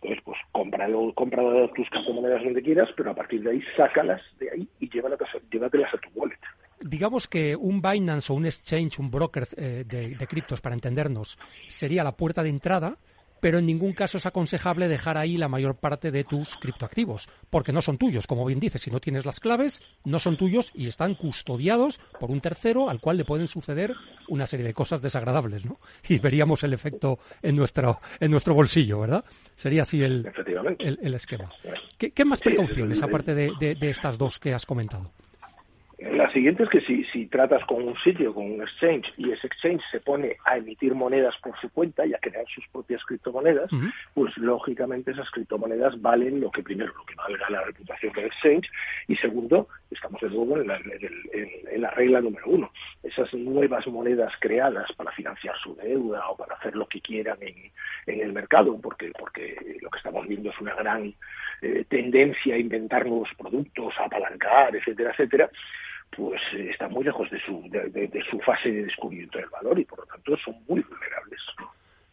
Entonces, 0.04 0.24
pues 0.26 0.38
cómpralo, 0.52 1.14
compra 1.14 1.44
tus 1.74 1.90
criptomonedas 1.90 2.44
donde 2.44 2.62
quieras, 2.62 2.90
pero 2.98 3.12
a 3.12 3.16
partir 3.16 3.42
de 3.42 3.52
ahí 3.52 3.64
sácalas 3.78 4.22
de 4.38 4.52
ahí 4.52 4.68
y 4.82 4.90
llévalas, 4.90 5.20
llévatelas 5.50 5.94
a 5.94 5.98
tu 5.98 6.10
wallet. 6.14 6.40
Digamos 6.84 7.28
que 7.28 7.56
un 7.56 7.82
Binance 7.82 8.32
o 8.32 8.36
un 8.36 8.46
exchange, 8.46 9.00
un 9.00 9.10
broker 9.10 9.48
eh, 9.58 9.84
de, 9.88 10.16
de 10.16 10.28
criptos, 10.28 10.62
para 10.62 10.76
entendernos, 10.76 11.38
sería 11.66 12.04
la 12.04 12.16
puerta 12.18 12.44
de 12.44 12.50
entrada, 12.50 12.98
pero 13.40 13.58
en 13.60 13.66
ningún 13.66 13.92
caso 13.92 14.18
es 14.18 14.26
aconsejable 14.26 14.88
dejar 14.88 15.18
ahí 15.18 15.36
la 15.36 15.50
mayor 15.50 15.76
parte 15.76 16.12
de 16.12 16.24
tus 16.24 16.56
criptoactivos, 16.58 17.28
porque 17.50 17.74
no 17.74 17.82
son 17.82 17.98
tuyos, 17.98 18.26
como 18.26 18.46
bien 18.46 18.60
dices, 18.62 18.82
si 18.82 18.90
no 18.90 19.02
tienes 19.02 19.26
las 19.26 19.42
claves, 19.42 19.84
no 20.06 20.20
son 20.20 20.38
tuyos 20.38 20.72
y 20.74 20.88
están 20.88 21.16
custodiados 21.16 22.00
por 22.18 22.32
un 22.32 22.40
tercero 22.40 22.90
al 22.90 23.02
cual 23.02 23.18
le 23.18 23.26
pueden 23.26 23.48
suceder 23.48 23.98
una 24.28 24.48
serie 24.48 24.66
de 24.66 24.74
cosas 24.74 25.02
desagradables, 25.02 25.66
¿no? 25.66 25.78
Y 26.08 26.20
veríamos 26.20 26.64
el 26.64 26.72
efecto 26.74 27.20
en 27.42 27.56
nuestro, 27.58 28.00
en 28.22 28.32
nuestro 28.32 28.54
bolsillo, 28.54 29.00
¿verdad? 29.00 29.26
Sería 29.56 29.82
así 29.82 30.02
el, 30.02 30.24
el, 30.80 31.00
el 31.02 31.14
esquema. 31.14 31.52
¿Qué, 31.98 32.12
qué 32.12 32.24
más 32.24 32.40
precauciones, 32.40 33.00
aparte 33.04 33.36
de, 33.36 33.52
de- 33.60 33.76
de 33.76 33.90
estas 33.90 34.18
dos 34.18 34.40
que 34.40 34.54
has 34.54 34.66
comentado? 34.66 35.12
La 36.00 36.30
siguiente 36.32 36.64
es 36.64 36.70
que 36.70 36.82
si, 36.82 37.04
si 37.06 37.28
tratas 37.28 37.64
con 37.66 37.88
un 37.88 37.96
sitio, 38.00 38.34
con 38.34 38.52
un 38.52 38.62
exchange, 38.62 39.14
y 39.16 39.32
ese 39.32 39.48
exchange 39.48 39.82
se 39.92 40.00
pone 40.00 40.38
a 40.44 40.58
emitir 40.58 40.96
monedas 40.96 41.36
por 41.38 41.58
su 41.60 41.70
cuenta 41.70 42.06
y 42.06 42.14
a 42.14 42.18
crear 42.18 42.46
sus 42.54 42.68
propias 42.70 43.04
criptomonedas, 43.06 43.72
Ujú. 43.72 43.86
pues 44.14 44.38
lógicamente 44.38 45.12
esas 45.12 45.30
criptomonedas 45.30 46.02
valen 46.02 46.42
lo 46.42 46.52
que 46.52 46.64
primero, 46.64 46.94
lo 46.98 47.06
que 47.06 47.16
va 47.16 47.26
a 47.26 47.50
la 47.52 47.64
reputación 47.64 48.12
del 48.14 48.26
exchange, 48.26 48.70
y 49.08 49.16
segundo, 49.18 49.68
estamos 49.92 50.20
de 50.20 50.30
nuevo 50.30 50.58
en 50.58 50.68
la, 50.68 50.78
en 50.78 51.82
la 51.82 51.92
regla 51.92 52.22
número 52.22 52.48
uno. 52.48 52.72
Esas 53.04 53.32
nuevas 53.34 53.86
monedas 53.88 54.34
creadas 54.40 54.92
para 54.94 55.12
financiar 55.12 55.56
su 55.60 55.76
deuda 55.76 56.28
o 56.28 56.36
para 56.36 56.56
hacer 56.56 56.76
lo 56.76 56.88
que 56.88 57.02
quieran 57.02 57.38
en, 57.42 57.72
en 58.08 58.22
el 58.22 58.34
mercado, 58.34 58.80
porque, 58.82 59.12
porque 59.18 59.78
lo 59.82 59.90
que 59.90 59.98
estamos 59.98 60.28
viendo 60.28 60.50
es 60.50 60.60
una 60.60 60.74
gran 60.76 61.14
eh, 61.64 61.86
tendencia 61.90 62.56
a 62.56 62.58
inventar 62.60 63.06
nuevos 63.06 63.30
productos, 63.38 63.94
a 63.98 64.06
apalancar, 64.06 64.76
etcétera, 64.76 65.12
etcétera, 65.12 65.50
pues 66.16 66.42
eh, 66.54 66.70
está 66.70 66.88
muy 66.90 67.04
lejos 67.04 67.30
de 67.32 67.40
su, 67.40 67.64
de, 67.70 67.90
de- 67.90 68.24
su 68.30 68.40
fase 68.40 68.72
de 68.72 68.84
descubrimiento 68.86 69.38
del 69.40 69.50
valor 69.50 69.80
y 69.80 69.86
por 69.86 70.00
lo 70.00 70.06
tanto 70.06 70.36
son 70.38 70.56
muy 70.68 70.82
vulnerables. 70.82 71.42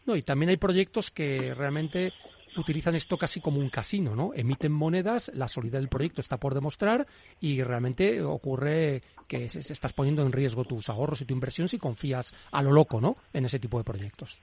No, 0.05 0.15
y 0.15 0.23
también 0.23 0.49
hay 0.49 0.57
proyectos 0.57 1.11
que 1.11 1.53
realmente 1.53 2.11
utilizan 2.57 2.95
esto 2.95 3.17
casi 3.17 3.39
como 3.39 3.59
un 3.59 3.69
casino, 3.69 4.13
¿no? 4.15 4.31
Emiten 4.33 4.71
monedas, 4.73 5.31
la 5.35 5.47
solidez 5.47 5.79
del 5.79 5.87
proyecto 5.87 6.19
está 6.19 6.37
por 6.37 6.53
demostrar 6.53 7.05
y 7.39 7.61
realmente 7.63 8.21
ocurre 8.23 9.03
que 9.27 9.47
se, 9.47 9.59
estás 9.71 9.93
poniendo 9.93 10.25
en 10.25 10.33
riesgo 10.33 10.65
tus 10.65 10.89
ahorros 10.89 11.21
y 11.21 11.25
tu 11.25 11.33
inversión 11.33 11.67
si 11.69 11.77
confías 11.77 12.33
a 12.51 12.61
lo 12.61 12.71
loco, 12.73 12.99
¿no? 12.99 13.15
En 13.31 13.45
ese 13.45 13.59
tipo 13.59 13.77
de 13.77 13.85
proyectos. 13.85 14.41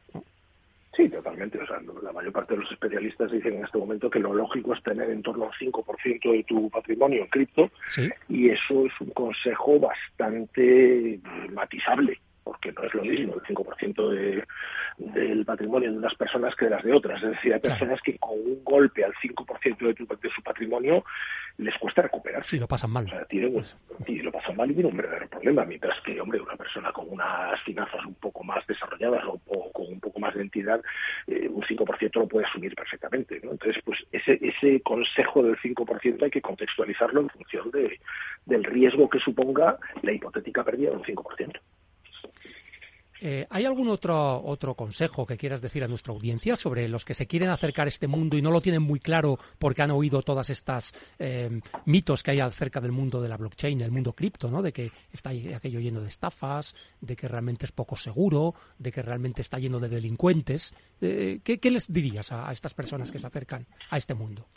O 1.43 1.67
sea, 1.67 1.81
la 2.03 2.13
mayor 2.13 2.33
parte 2.33 2.55
de 2.55 2.61
los 2.61 2.71
especialistas 2.73 3.31
dicen 3.31 3.55
en 3.55 3.65
este 3.65 3.79
momento 3.79 4.11
que 4.11 4.19
lo 4.19 4.35
lógico 4.35 4.75
es 4.75 4.83
tener 4.83 5.11
en 5.11 5.23
torno 5.23 5.45
al 5.47 5.53
5% 5.53 6.33
de 6.33 6.45
tu 6.45 6.71
patrimonio 6.71 7.23
en 7.23 7.29
cripto 7.29 7.71
Sí, 7.87 8.09
y 8.29 8.51
eso 8.51 8.87
es 8.87 8.93
un 9.01 9.11
consejo 9.11 9.79
bastante 9.79 11.21
matizable 11.53 12.19
porque 12.61 12.73
no 12.81 12.87
es 12.87 12.95
lo 12.95 13.03
mismo 13.05 13.35
el 13.35 13.43
5% 13.43 14.11
de, 14.11 14.45
del 14.99 15.45
patrimonio 15.45 15.91
de 15.93 15.99
unas 15.99 16.15
personas 16.17 16.55
que 16.57 16.65
de 16.65 16.73
las 16.73 16.83
de 16.83 16.93
otras. 16.93 17.23
Es 17.23 17.31
decir, 17.31 17.55
hay 17.55 17.61
personas 17.61 18.01
que 18.03 18.19
con 18.19 18.33
un 18.39 18.65
golpe 18.65 19.05
al 19.05 19.13
5% 19.15 19.79
de, 19.87 19.95
tu- 19.95 20.07
de 20.07 20.31
su 20.31 20.43
patrimonio 20.43 21.05
les 21.59 21.77
cuesta 21.79 22.03
recuperarse. 22.03 22.51
sí, 22.51 22.59
lo 22.59 22.67
pasan 22.67 22.91
mal. 22.91 23.05
O 23.05 23.09
sea, 23.09 23.27
un- 23.49 23.65
y 24.07 24.19
lo 24.23 24.33
pasan 24.33 24.57
mal 24.57 24.71
y 24.71 24.75
tiene 24.75 24.89
un 24.91 24.97
verdadero 24.97 25.29
problema, 25.29 25.65
mientras 25.65 26.01
que, 26.01 26.21
hombre, 26.21 26.41
una 26.41 26.57
persona 26.57 26.91
con 26.93 27.09
unas 27.09 27.61
finanzas 27.63 28.05
un 28.05 28.15
poco 28.15 28.43
más 28.43 28.67
desarrolladas 28.67 29.25
o, 29.25 29.41
o 29.47 29.73
con 29.73 29.87
un 29.87 30.01
poco 30.01 30.19
más 30.19 30.35
de 30.35 30.43
entidad, 30.43 30.81
eh, 31.27 31.49
un 31.49 31.63
5% 31.63 32.21
lo 32.21 32.27
puede 32.29 32.47
asumir 32.47 32.75
perfectamente. 32.75 33.41
¿no? 33.45 33.53
Entonces, 33.53 33.81
pues 33.85 34.05
ese, 34.13 34.39
ese 34.43 34.81
consejo 34.83 35.43
del 35.45 35.57
5% 35.59 36.25
hay 36.25 36.31
que 36.31 36.43
contextualizarlo 36.43 37.21
en 37.21 37.29
función 37.31 37.71
de, 37.71 38.01
del 38.47 38.65
riesgo 38.65 39.09
que 39.09 39.21
suponga 39.21 39.79
la 40.03 40.13
hipotética 40.13 40.65
pérdida 40.65 40.91
del 40.91 41.03
5%. 41.03 41.61
Eh, 43.21 43.47
¿Hay 43.51 43.65
algún 43.65 43.89
otro, 43.89 44.43
otro 44.45 44.75
consejo 44.75 45.27
que 45.27 45.37
quieras 45.37 45.61
decir 45.61 45.83
a 45.83 45.89
nuestra 45.89 46.13
audiencia 46.13 46.57
sobre 46.57 46.89
los 46.89 47.05
que 47.05 47.15
se 47.15 47.27
quieren 47.27 47.49
acercar 47.49 47.87
a 47.87 47.89
este 47.89 48.07
mundo 48.07 48.37
y 48.37 48.43
no 48.43 48.51
lo 48.51 48.61
tienen 48.61 48.83
muy 48.83 49.01
claro 49.01 49.39
porque 49.59 49.83
han 49.83 49.91
oído 49.91 50.23
todas 50.23 50.51
estas 50.51 50.95
eh, 51.19 51.61
mitos 51.85 52.23
que 52.23 52.33
hay 52.33 52.41
acerca 52.41 52.81
del 52.81 52.93
mundo 52.93 53.21
de 53.21 53.29
la 53.29 53.37
blockchain, 53.37 53.81
el 53.81 53.91
mundo 53.91 54.13
cripto, 54.13 54.51
¿no? 54.51 54.63
De 54.63 54.73
que 54.73 54.93
está 55.13 55.31
aquello 55.31 55.81
lleno 55.81 56.01
de 56.01 56.09
estafas, 56.09 56.75
de 57.01 57.17
que 57.17 57.29
realmente 57.29 57.67
es 57.67 57.73
poco 57.73 57.97
seguro, 57.97 58.55
de 58.79 58.93
que 58.93 59.03
realmente 59.03 59.43
está 59.43 59.59
lleno 59.59 59.81
de 59.81 59.89
delincuentes. 59.89 60.75
Eh, 61.01 61.41
¿qué, 61.43 61.71
les 61.71 61.93
dirías 61.93 62.33
a 62.33 62.51
estas 62.53 62.75
personas 62.75 63.11
que 63.11 63.19
se 63.19 63.27
acercan 63.27 63.67
a 63.91 63.99
este 63.99 64.15
mundo? 64.15 64.49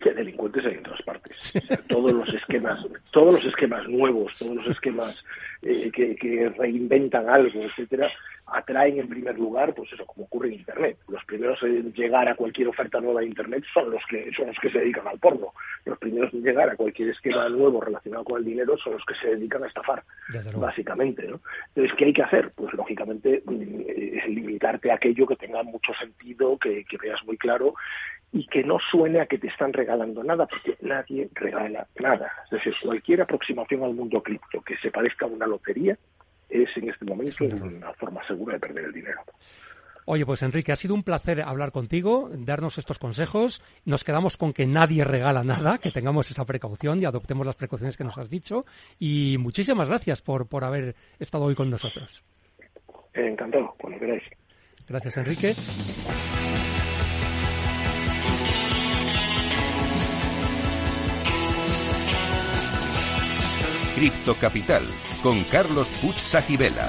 Que 0.00 0.12
delincuentes 0.12 0.66
hay 0.66 0.74
en 0.74 0.82
todas 0.82 1.02
partes. 1.02 1.52
O 1.54 1.60
sea, 1.66 1.76
todos 1.88 2.12
los 2.12 2.28
esquemas, 2.34 2.84
todos 3.10 3.34
los 3.34 3.44
esquemas 3.44 3.88
nuevos, 3.88 4.32
todos 4.38 4.56
los 4.56 4.66
esquemas 4.66 5.24
eh, 5.62 5.90
que, 5.92 6.16
que 6.16 6.48
reinventan 6.48 7.28
algo, 7.28 7.62
etcétera, 7.62 8.10
atraen 8.52 8.98
en 8.98 9.08
primer 9.08 9.38
lugar, 9.38 9.74
pues 9.74 9.92
eso, 9.92 10.04
como 10.06 10.24
ocurre 10.24 10.48
en 10.48 10.54
Internet. 10.54 10.98
Los 11.08 11.24
primeros 11.24 11.62
en 11.62 11.92
llegar 11.92 12.28
a 12.28 12.34
cualquier 12.34 12.68
oferta 12.68 13.00
nueva 13.00 13.20
de 13.20 13.26
Internet 13.26 13.64
son 13.72 13.90
los 13.90 14.02
que 14.08 14.30
son 14.36 14.48
los 14.48 14.58
que 14.58 14.70
se 14.70 14.78
dedican 14.78 15.06
al 15.06 15.18
porno. 15.18 15.52
Los 15.84 15.98
primeros 15.98 16.32
en 16.34 16.42
llegar 16.42 16.68
a 16.68 16.76
cualquier 16.76 17.10
esquema 17.10 17.48
nuevo 17.48 17.80
relacionado 17.80 18.24
con 18.24 18.38
el 18.38 18.44
dinero 18.44 18.76
son 18.78 18.94
los 18.94 19.04
que 19.04 19.14
se 19.14 19.28
dedican 19.28 19.62
a 19.64 19.68
estafar, 19.68 20.02
básicamente. 20.56 21.26
¿no? 21.26 21.40
Entonces, 21.68 21.96
¿qué 21.96 22.06
hay 22.06 22.12
que 22.12 22.22
hacer? 22.22 22.50
Pues 22.54 22.72
lógicamente 22.74 23.42
mm, 23.46 23.80
eh, 23.86 24.22
limitarte 24.28 24.90
a 24.90 24.94
aquello 24.94 25.26
que 25.26 25.36
tenga 25.36 25.62
mucho 25.62 25.92
sentido, 25.94 26.58
que, 26.58 26.84
que 26.84 26.96
veas 26.96 27.24
muy 27.24 27.36
claro 27.36 27.74
y 28.32 28.46
que 28.46 28.62
no 28.62 28.78
suene 28.90 29.20
a 29.20 29.26
que 29.26 29.38
te 29.38 29.48
están 29.48 29.72
regalando 29.72 30.22
nada, 30.22 30.46
porque 30.46 30.76
nadie 30.82 31.28
regala 31.34 31.86
nada. 31.98 32.30
Es 32.44 32.50
decir, 32.50 32.74
cualquier 32.82 33.22
aproximación 33.22 33.82
al 33.82 33.94
mundo 33.94 34.22
cripto 34.22 34.60
que 34.62 34.76
se 34.76 34.90
parezca 34.90 35.26
a 35.26 35.28
una 35.28 35.46
lotería 35.46 35.98
es 36.48 36.68
en 36.76 36.90
este 36.90 37.04
momento 37.04 37.44
una 37.44 37.92
forma 37.94 38.24
segura 38.26 38.54
de 38.54 38.60
perder 38.60 38.84
el 38.84 38.92
dinero. 38.92 39.20
Oye, 40.06 40.26
pues 40.26 40.42
Enrique, 40.42 40.72
ha 40.72 40.76
sido 40.76 40.94
un 40.94 41.02
placer 41.02 41.40
hablar 41.42 41.70
contigo, 41.70 42.30
darnos 42.32 42.78
estos 42.78 42.98
consejos. 42.98 43.62
Nos 43.84 44.02
quedamos 44.02 44.36
con 44.36 44.52
que 44.52 44.66
nadie 44.66 45.04
regala 45.04 45.44
nada, 45.44 45.78
que 45.78 45.90
tengamos 45.90 46.30
esa 46.30 46.44
precaución 46.44 47.00
y 47.00 47.04
adoptemos 47.04 47.46
las 47.46 47.56
precauciones 47.56 47.96
que 47.96 48.04
nos 48.04 48.18
has 48.18 48.30
dicho. 48.30 48.62
Y 48.98 49.36
muchísimas 49.38 49.88
gracias 49.88 50.20
por, 50.22 50.48
por 50.48 50.64
haber 50.64 50.96
estado 51.18 51.44
hoy 51.44 51.54
con 51.54 51.70
nosotros. 51.70 52.24
Encantado, 53.14 53.74
cuando 53.78 53.98
queráis. 54.00 54.22
Gracias, 54.88 55.16
Enrique. 55.16 55.52
Cripto 64.00 64.34
Capital 64.34 64.82
con 65.22 65.44
Carlos 65.44 65.86
Puch 66.00 66.24
Sajibela. 66.24 66.88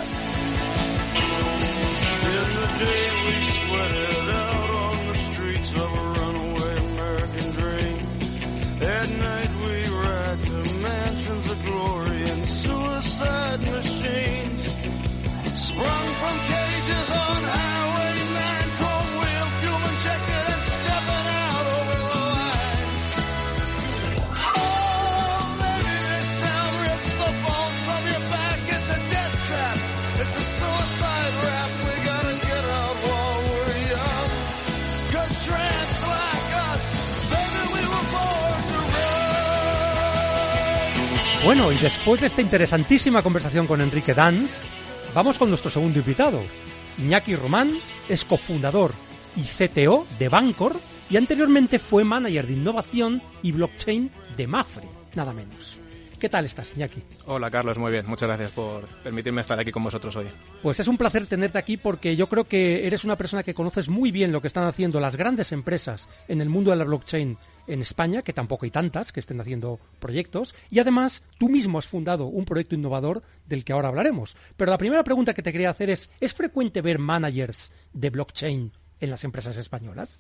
Bueno, 41.44 41.72
y 41.72 41.76
después 41.78 42.22
de 42.22 42.28
esta 42.28 42.44
interesantísima 42.44 43.24
conversación 43.24 43.66
con 43.66 43.82
Enrique 43.82 44.14
Danz, 44.14 44.62
vamos 45.16 45.40
con 45.40 45.50
nuestro 45.50 45.72
segundo 45.72 45.98
invitado. 45.98 46.40
Iñaki 47.00 47.36
Román 47.36 47.80
es 48.08 48.24
cofundador 48.26 48.94
y 49.36 49.42
CTO 49.42 50.06
de 50.20 50.30
Bancor 50.30 50.76
y 51.10 51.18
anteriormente 51.18 51.80
fue 51.80 52.04
manager 52.04 52.46
de 52.46 52.54
innovación 52.54 53.24
y 53.42 53.54
blockchain 53.54 54.12
de 54.38 54.46
Mafre, 54.46 54.88
nada 55.16 55.34
menos. 55.34 55.78
¿Qué 56.20 56.30
tal 56.30 56.46
estás, 56.46 56.74
Iñaki? 56.76 57.02
Hola 57.26 57.50
Carlos, 57.50 57.80
muy 57.80 57.92
bien. 57.92 58.06
Muchas 58.06 58.28
gracias 58.28 58.52
por 58.52 58.84
permitirme 59.04 59.42
estar 59.42 59.60
aquí 59.60 59.72
con 59.72 59.84
vosotros 59.84 60.16
hoy. 60.16 60.28
Pues 60.62 60.80
es 60.80 60.88
un 60.88 60.96
placer 60.96 61.26
tenerte 61.26 61.58
aquí 61.58 61.78
porque 61.78 62.16
yo 62.16 62.30
creo 62.30 62.44
que 62.44 62.86
eres 62.86 63.04
una 63.04 63.16
persona 63.16 63.42
que 63.42 63.56
conoces 63.56 63.90
muy 63.90 64.12
bien 64.12 64.32
lo 64.32 64.42
que 64.42 64.48
están 64.48 64.66
haciendo 64.66 65.00
las 65.00 65.16
grandes 65.16 65.52
empresas 65.52 66.08
en 66.28 66.40
el 66.40 66.50
mundo 66.50 66.70
de 66.70 66.78
la 66.78 66.84
blockchain 66.84 67.36
en 67.68 67.82
España, 67.82 68.22
que 68.22 68.34
tampoco 68.34 68.66
hay 68.66 68.72
tantas 68.72 69.12
que 69.12 69.20
estén 69.20 69.40
haciendo 69.42 69.80
proyectos, 70.00 70.56
y 70.70 70.80
además 70.80 71.24
tú 71.38 71.50
mismo 71.50 71.78
has 71.78 71.88
fundado 71.88 72.26
un 72.26 72.46
proyecto 72.46 72.76
innovador 72.76 73.24
del 73.48 73.64
que 73.64 73.74
ahora 73.74 73.90
hablaremos. 73.90 74.36
Pero 74.58 74.72
la 74.72 74.78
primera 74.78 75.04
pregunta 75.04 75.34
que 75.34 75.42
te 75.42 75.52
quería 75.52 75.70
hacer 75.70 75.90
es, 75.90 76.10
¿es 76.20 76.34
frecuente 76.34 76.82
ver 76.82 77.00
managers 77.00 77.72
de 77.94 78.10
blockchain 78.10 78.72
en 79.00 79.10
las 79.10 79.24
empresas 79.24 79.58
españolas? 79.58 80.20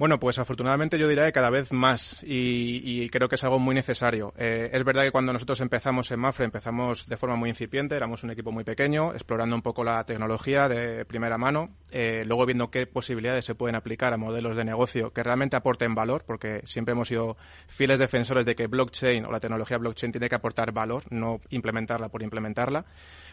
Bueno, 0.00 0.18
pues 0.18 0.38
afortunadamente 0.38 0.98
yo 0.98 1.08
diría 1.08 1.26
que 1.26 1.32
cada 1.32 1.50
vez 1.50 1.72
más 1.72 2.24
y, 2.26 3.06
creo 3.10 3.28
que 3.28 3.34
es 3.34 3.44
algo 3.44 3.58
muy 3.58 3.74
necesario. 3.74 4.32
Eh, 4.38 4.70
es 4.72 4.82
verdad 4.82 5.02
que 5.02 5.10
cuando 5.10 5.30
nosotros 5.30 5.60
empezamos 5.60 6.10
en 6.10 6.20
Mafre 6.20 6.46
empezamos 6.46 7.06
de 7.06 7.18
forma 7.18 7.36
muy 7.36 7.50
incipiente, 7.50 7.96
éramos 7.96 8.22
un 8.24 8.30
equipo 8.30 8.50
muy 8.50 8.64
pequeño, 8.64 9.12
explorando 9.12 9.54
un 9.54 9.60
poco 9.60 9.84
la 9.84 10.02
tecnología 10.04 10.70
de 10.70 11.04
primera 11.04 11.36
mano, 11.36 11.76
eh, 11.90 12.24
luego 12.24 12.46
viendo 12.46 12.70
qué 12.70 12.86
posibilidades 12.86 13.44
se 13.44 13.54
pueden 13.54 13.76
aplicar 13.76 14.14
a 14.14 14.16
modelos 14.16 14.56
de 14.56 14.64
negocio 14.64 15.12
que 15.12 15.22
realmente 15.22 15.56
aporten 15.56 15.94
valor, 15.94 16.24
porque 16.26 16.62
siempre 16.64 16.92
hemos 16.92 17.08
sido 17.08 17.36
fieles 17.68 17.98
defensores 17.98 18.46
de 18.46 18.56
que 18.56 18.68
blockchain 18.68 19.26
o 19.26 19.30
la 19.30 19.38
tecnología 19.40 19.76
blockchain 19.76 20.12
tiene 20.12 20.30
que 20.30 20.34
aportar 20.34 20.72
valor, 20.72 21.02
no 21.10 21.42
implementarla 21.50 22.08
por 22.08 22.22
implementarla. 22.22 22.86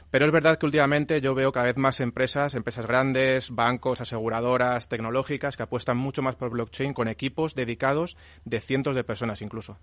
Pero 0.10 0.26
es 0.26 0.32
verdad 0.32 0.58
que 0.58 0.66
últimamente 0.66 1.20
yo 1.20 1.36
veo 1.36 1.52
cada 1.52 1.66
vez 1.66 1.78
más 1.78 2.00
empresas, 2.00 2.56
empresas 2.56 2.86
grandes, 2.88 3.52
bancos, 3.52 4.00
aseguradoras, 4.00 4.88
tecnológicas, 4.88 5.58
que 5.58 5.64
apuestan 5.64 5.98
mucho 5.98 6.22
más 6.22 6.36
por 6.36 6.50
blockchain 6.50 6.94
con 6.94 7.10
equipos 7.10 7.56
dedicados 7.56 8.18
de 8.46 8.62
cientos 8.62 8.96
de 8.96 9.04
personas 9.04 9.42
incluso. 9.42 9.78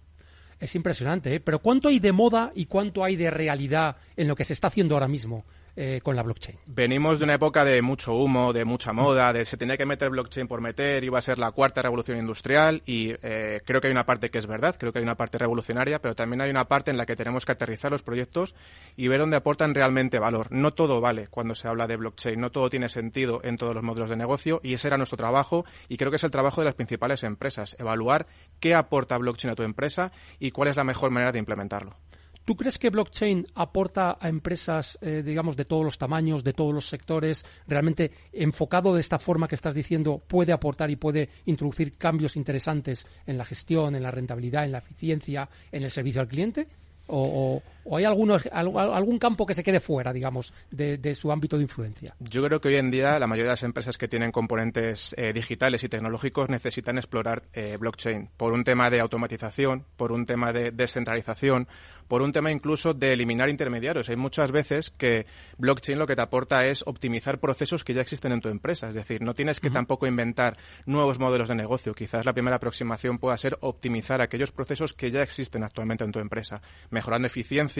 Es 0.60 0.74
impresionante, 0.74 1.34
¿eh? 1.34 1.40
Pero 1.40 1.58
¿cuánto 1.58 1.88
hay 1.88 1.98
de 1.98 2.12
moda 2.12 2.50
y 2.54 2.66
cuánto 2.66 3.04
hay 3.04 3.16
de 3.16 3.30
realidad 3.30 3.96
en 4.16 4.28
lo 4.28 4.36
que 4.36 4.44
se 4.44 4.54
está 4.54 4.68
haciendo 4.68 4.94
ahora 4.94 5.08
mismo? 5.08 5.44
Eh, 5.76 6.00
con 6.02 6.14
la 6.14 6.22
blockchain. 6.22 6.58
Venimos 6.66 7.18
de 7.18 7.24
una 7.24 7.34
época 7.34 7.64
de 7.64 7.82
mucho 7.82 8.14
humo, 8.14 8.52
de 8.52 8.64
mucha 8.64 8.92
moda, 8.92 9.32
de 9.32 9.44
se 9.44 9.56
tenía 9.56 9.76
que 9.76 9.86
meter 9.86 10.10
blockchain 10.10 10.46
por 10.46 10.60
meter, 10.60 11.02
iba 11.02 11.18
a 11.18 11.22
ser 11.22 11.38
la 11.38 11.50
cuarta 11.50 11.82
revolución 11.82 12.18
industrial 12.18 12.82
y 12.86 13.12
eh, 13.22 13.60
creo 13.64 13.80
que 13.80 13.88
hay 13.88 13.92
una 13.92 14.06
parte 14.06 14.30
que 14.30 14.38
es 14.38 14.46
verdad, 14.46 14.76
creo 14.78 14.92
que 14.92 15.00
hay 15.00 15.02
una 15.02 15.16
parte 15.16 15.38
revolucionaria, 15.38 16.00
pero 16.00 16.14
también 16.14 16.40
hay 16.40 16.50
una 16.50 16.66
parte 16.66 16.90
en 16.90 16.96
la 16.96 17.06
que 17.06 17.16
tenemos 17.16 17.44
que 17.44 17.52
aterrizar 17.52 17.90
los 17.90 18.02
proyectos 18.02 18.54
y 18.96 19.08
ver 19.08 19.20
dónde 19.20 19.36
aportan 19.36 19.74
realmente 19.74 20.18
valor. 20.18 20.46
No 20.50 20.74
todo 20.74 21.00
vale 21.00 21.28
cuando 21.28 21.54
se 21.54 21.66
habla 21.66 21.86
de 21.86 21.96
blockchain, 21.96 22.40
no 22.40 22.50
todo 22.50 22.70
tiene 22.70 22.88
sentido 22.88 23.40
en 23.42 23.56
todos 23.56 23.74
los 23.74 23.82
modelos 23.82 24.10
de 24.10 24.16
negocio 24.16 24.60
y 24.62 24.74
ese 24.74 24.88
era 24.88 24.96
nuestro 24.96 25.16
trabajo 25.16 25.64
y 25.88 25.96
creo 25.96 26.10
que 26.10 26.16
es 26.16 26.24
el 26.24 26.30
trabajo 26.30 26.60
de 26.60 26.66
las 26.66 26.74
principales 26.74 27.22
empresas, 27.24 27.76
evaluar 27.78 28.26
qué 28.60 28.74
aporta 28.74 29.18
blockchain 29.18 29.52
a 29.52 29.56
tu 29.56 29.62
empresa 29.62 30.12
y 30.38 30.50
cuál 30.52 30.68
es 30.68 30.76
la 30.76 30.84
mejor 30.84 31.10
manera 31.10 31.32
de 31.32 31.38
implementarlo. 31.40 31.96
¿Tú 32.44 32.56
crees 32.56 32.78
que 32.78 32.90
blockchain 32.90 33.46
aporta 33.54 34.18
a 34.20 34.28
empresas, 34.28 34.98
eh, 35.00 35.22
digamos, 35.24 35.56
de 35.56 35.64
todos 35.64 35.82
los 35.82 35.96
tamaños, 35.96 36.44
de 36.44 36.52
todos 36.52 36.74
los 36.74 36.88
sectores, 36.88 37.44
realmente 37.66 38.10
enfocado 38.32 38.94
de 38.94 39.00
esta 39.00 39.18
forma 39.18 39.48
que 39.48 39.54
estás 39.54 39.74
diciendo, 39.74 40.22
puede 40.26 40.52
aportar 40.52 40.90
y 40.90 40.96
puede 40.96 41.30
introducir 41.46 41.96
cambios 41.96 42.36
interesantes 42.36 43.06
en 43.26 43.38
la 43.38 43.46
gestión, 43.46 43.94
en 43.94 44.02
la 44.02 44.10
rentabilidad, 44.10 44.64
en 44.66 44.72
la 44.72 44.78
eficiencia, 44.78 45.48
en 45.72 45.84
el 45.84 45.90
servicio 45.90 46.20
al 46.20 46.28
cliente? 46.28 46.68
¿O, 47.06 47.22
o, 47.22 47.62
o 47.84 47.96
hay 47.96 48.04
alguno, 48.04 48.38
algún 48.52 49.18
campo 49.18 49.46
que 49.46 49.54
se 49.54 49.62
quede 49.62 49.80
fuera, 49.80 50.12
digamos, 50.12 50.52
de, 50.70 50.98
de, 50.98 51.14
su 51.14 51.30
ámbito 51.30 51.56
de 51.56 51.64
influencia? 51.64 52.14
Yo 52.18 52.42
creo 52.44 52.60
que 52.60 52.68
hoy 52.68 52.76
en 52.76 52.90
día 52.90 53.18
la 53.18 53.26
mayoría 53.26 53.50
de 53.50 53.52
las 53.52 53.62
empresas 53.62 53.98
que 53.98 54.08
tienen 54.08 54.32
componentes 54.32 55.14
eh, 55.18 55.32
digitales 55.32 55.84
y 55.84 55.88
tecnológicos 55.88 56.48
necesitan 56.48 56.98
explorar 56.98 57.42
eh, 57.52 57.76
blockchain 57.78 58.30
por 58.36 58.52
un 58.52 58.64
tema 58.64 58.90
de 58.90 59.00
automatización, 59.00 59.84
por 59.96 60.12
un 60.12 60.26
tema 60.26 60.52
de 60.52 60.70
descentralización, 60.70 61.68
por 62.08 62.22
un 62.22 62.32
tema 62.32 62.52
incluso 62.52 62.94
de 62.94 63.12
eliminar 63.12 63.48
intermediarios. 63.48 64.08
Hay 64.08 64.16
muchas 64.16 64.50
veces 64.50 64.90
que 64.90 65.26
blockchain 65.58 65.98
lo 65.98 66.06
que 66.06 66.16
te 66.16 66.22
aporta 66.22 66.66
es 66.66 66.82
optimizar 66.86 67.40
procesos 67.40 67.84
que 67.84 67.94
ya 67.94 68.02
existen 68.02 68.32
en 68.32 68.40
tu 68.40 68.48
empresa. 68.48 68.88
Es 68.88 68.94
decir, 68.94 69.22
no 69.22 69.34
tienes 69.34 69.60
que 69.60 69.68
uh 69.68 69.70
-huh. 69.70 69.74
tampoco 69.74 70.06
inventar 70.06 70.56
nuevos 70.86 71.18
modelos 71.18 71.48
de 71.48 71.54
negocio. 71.54 71.94
Quizás 71.94 72.24
la 72.24 72.32
primera 72.32 72.56
aproximación 72.56 73.18
pueda 73.18 73.36
ser 73.36 73.56
optimizar 73.60 74.20
aquellos 74.20 74.52
procesos 74.52 74.92
que 74.92 75.10
ya 75.10 75.22
existen 75.22 75.64
actualmente 75.64 76.04
en 76.04 76.12
tu 76.12 76.18
empresa, 76.18 76.60
mejorando 76.90 77.26
eficiencia, 77.26 77.73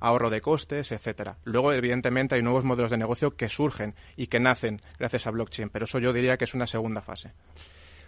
ahorro 0.00 0.30
de 0.30 0.40
costes, 0.40 0.92
etcétera. 0.92 1.38
Luego, 1.44 1.72
evidentemente, 1.72 2.34
hay 2.34 2.42
nuevos 2.42 2.64
modelos 2.64 2.90
de 2.90 2.98
negocio 2.98 3.36
que 3.36 3.48
surgen 3.48 3.94
y 4.16 4.26
que 4.26 4.40
nacen 4.40 4.80
gracias 4.98 5.26
a 5.26 5.30
blockchain, 5.30 5.70
pero 5.70 5.84
eso 5.84 5.98
yo 5.98 6.12
diría 6.12 6.36
que 6.36 6.44
es 6.44 6.54
una 6.54 6.66
segunda 6.66 7.02
fase. 7.02 7.32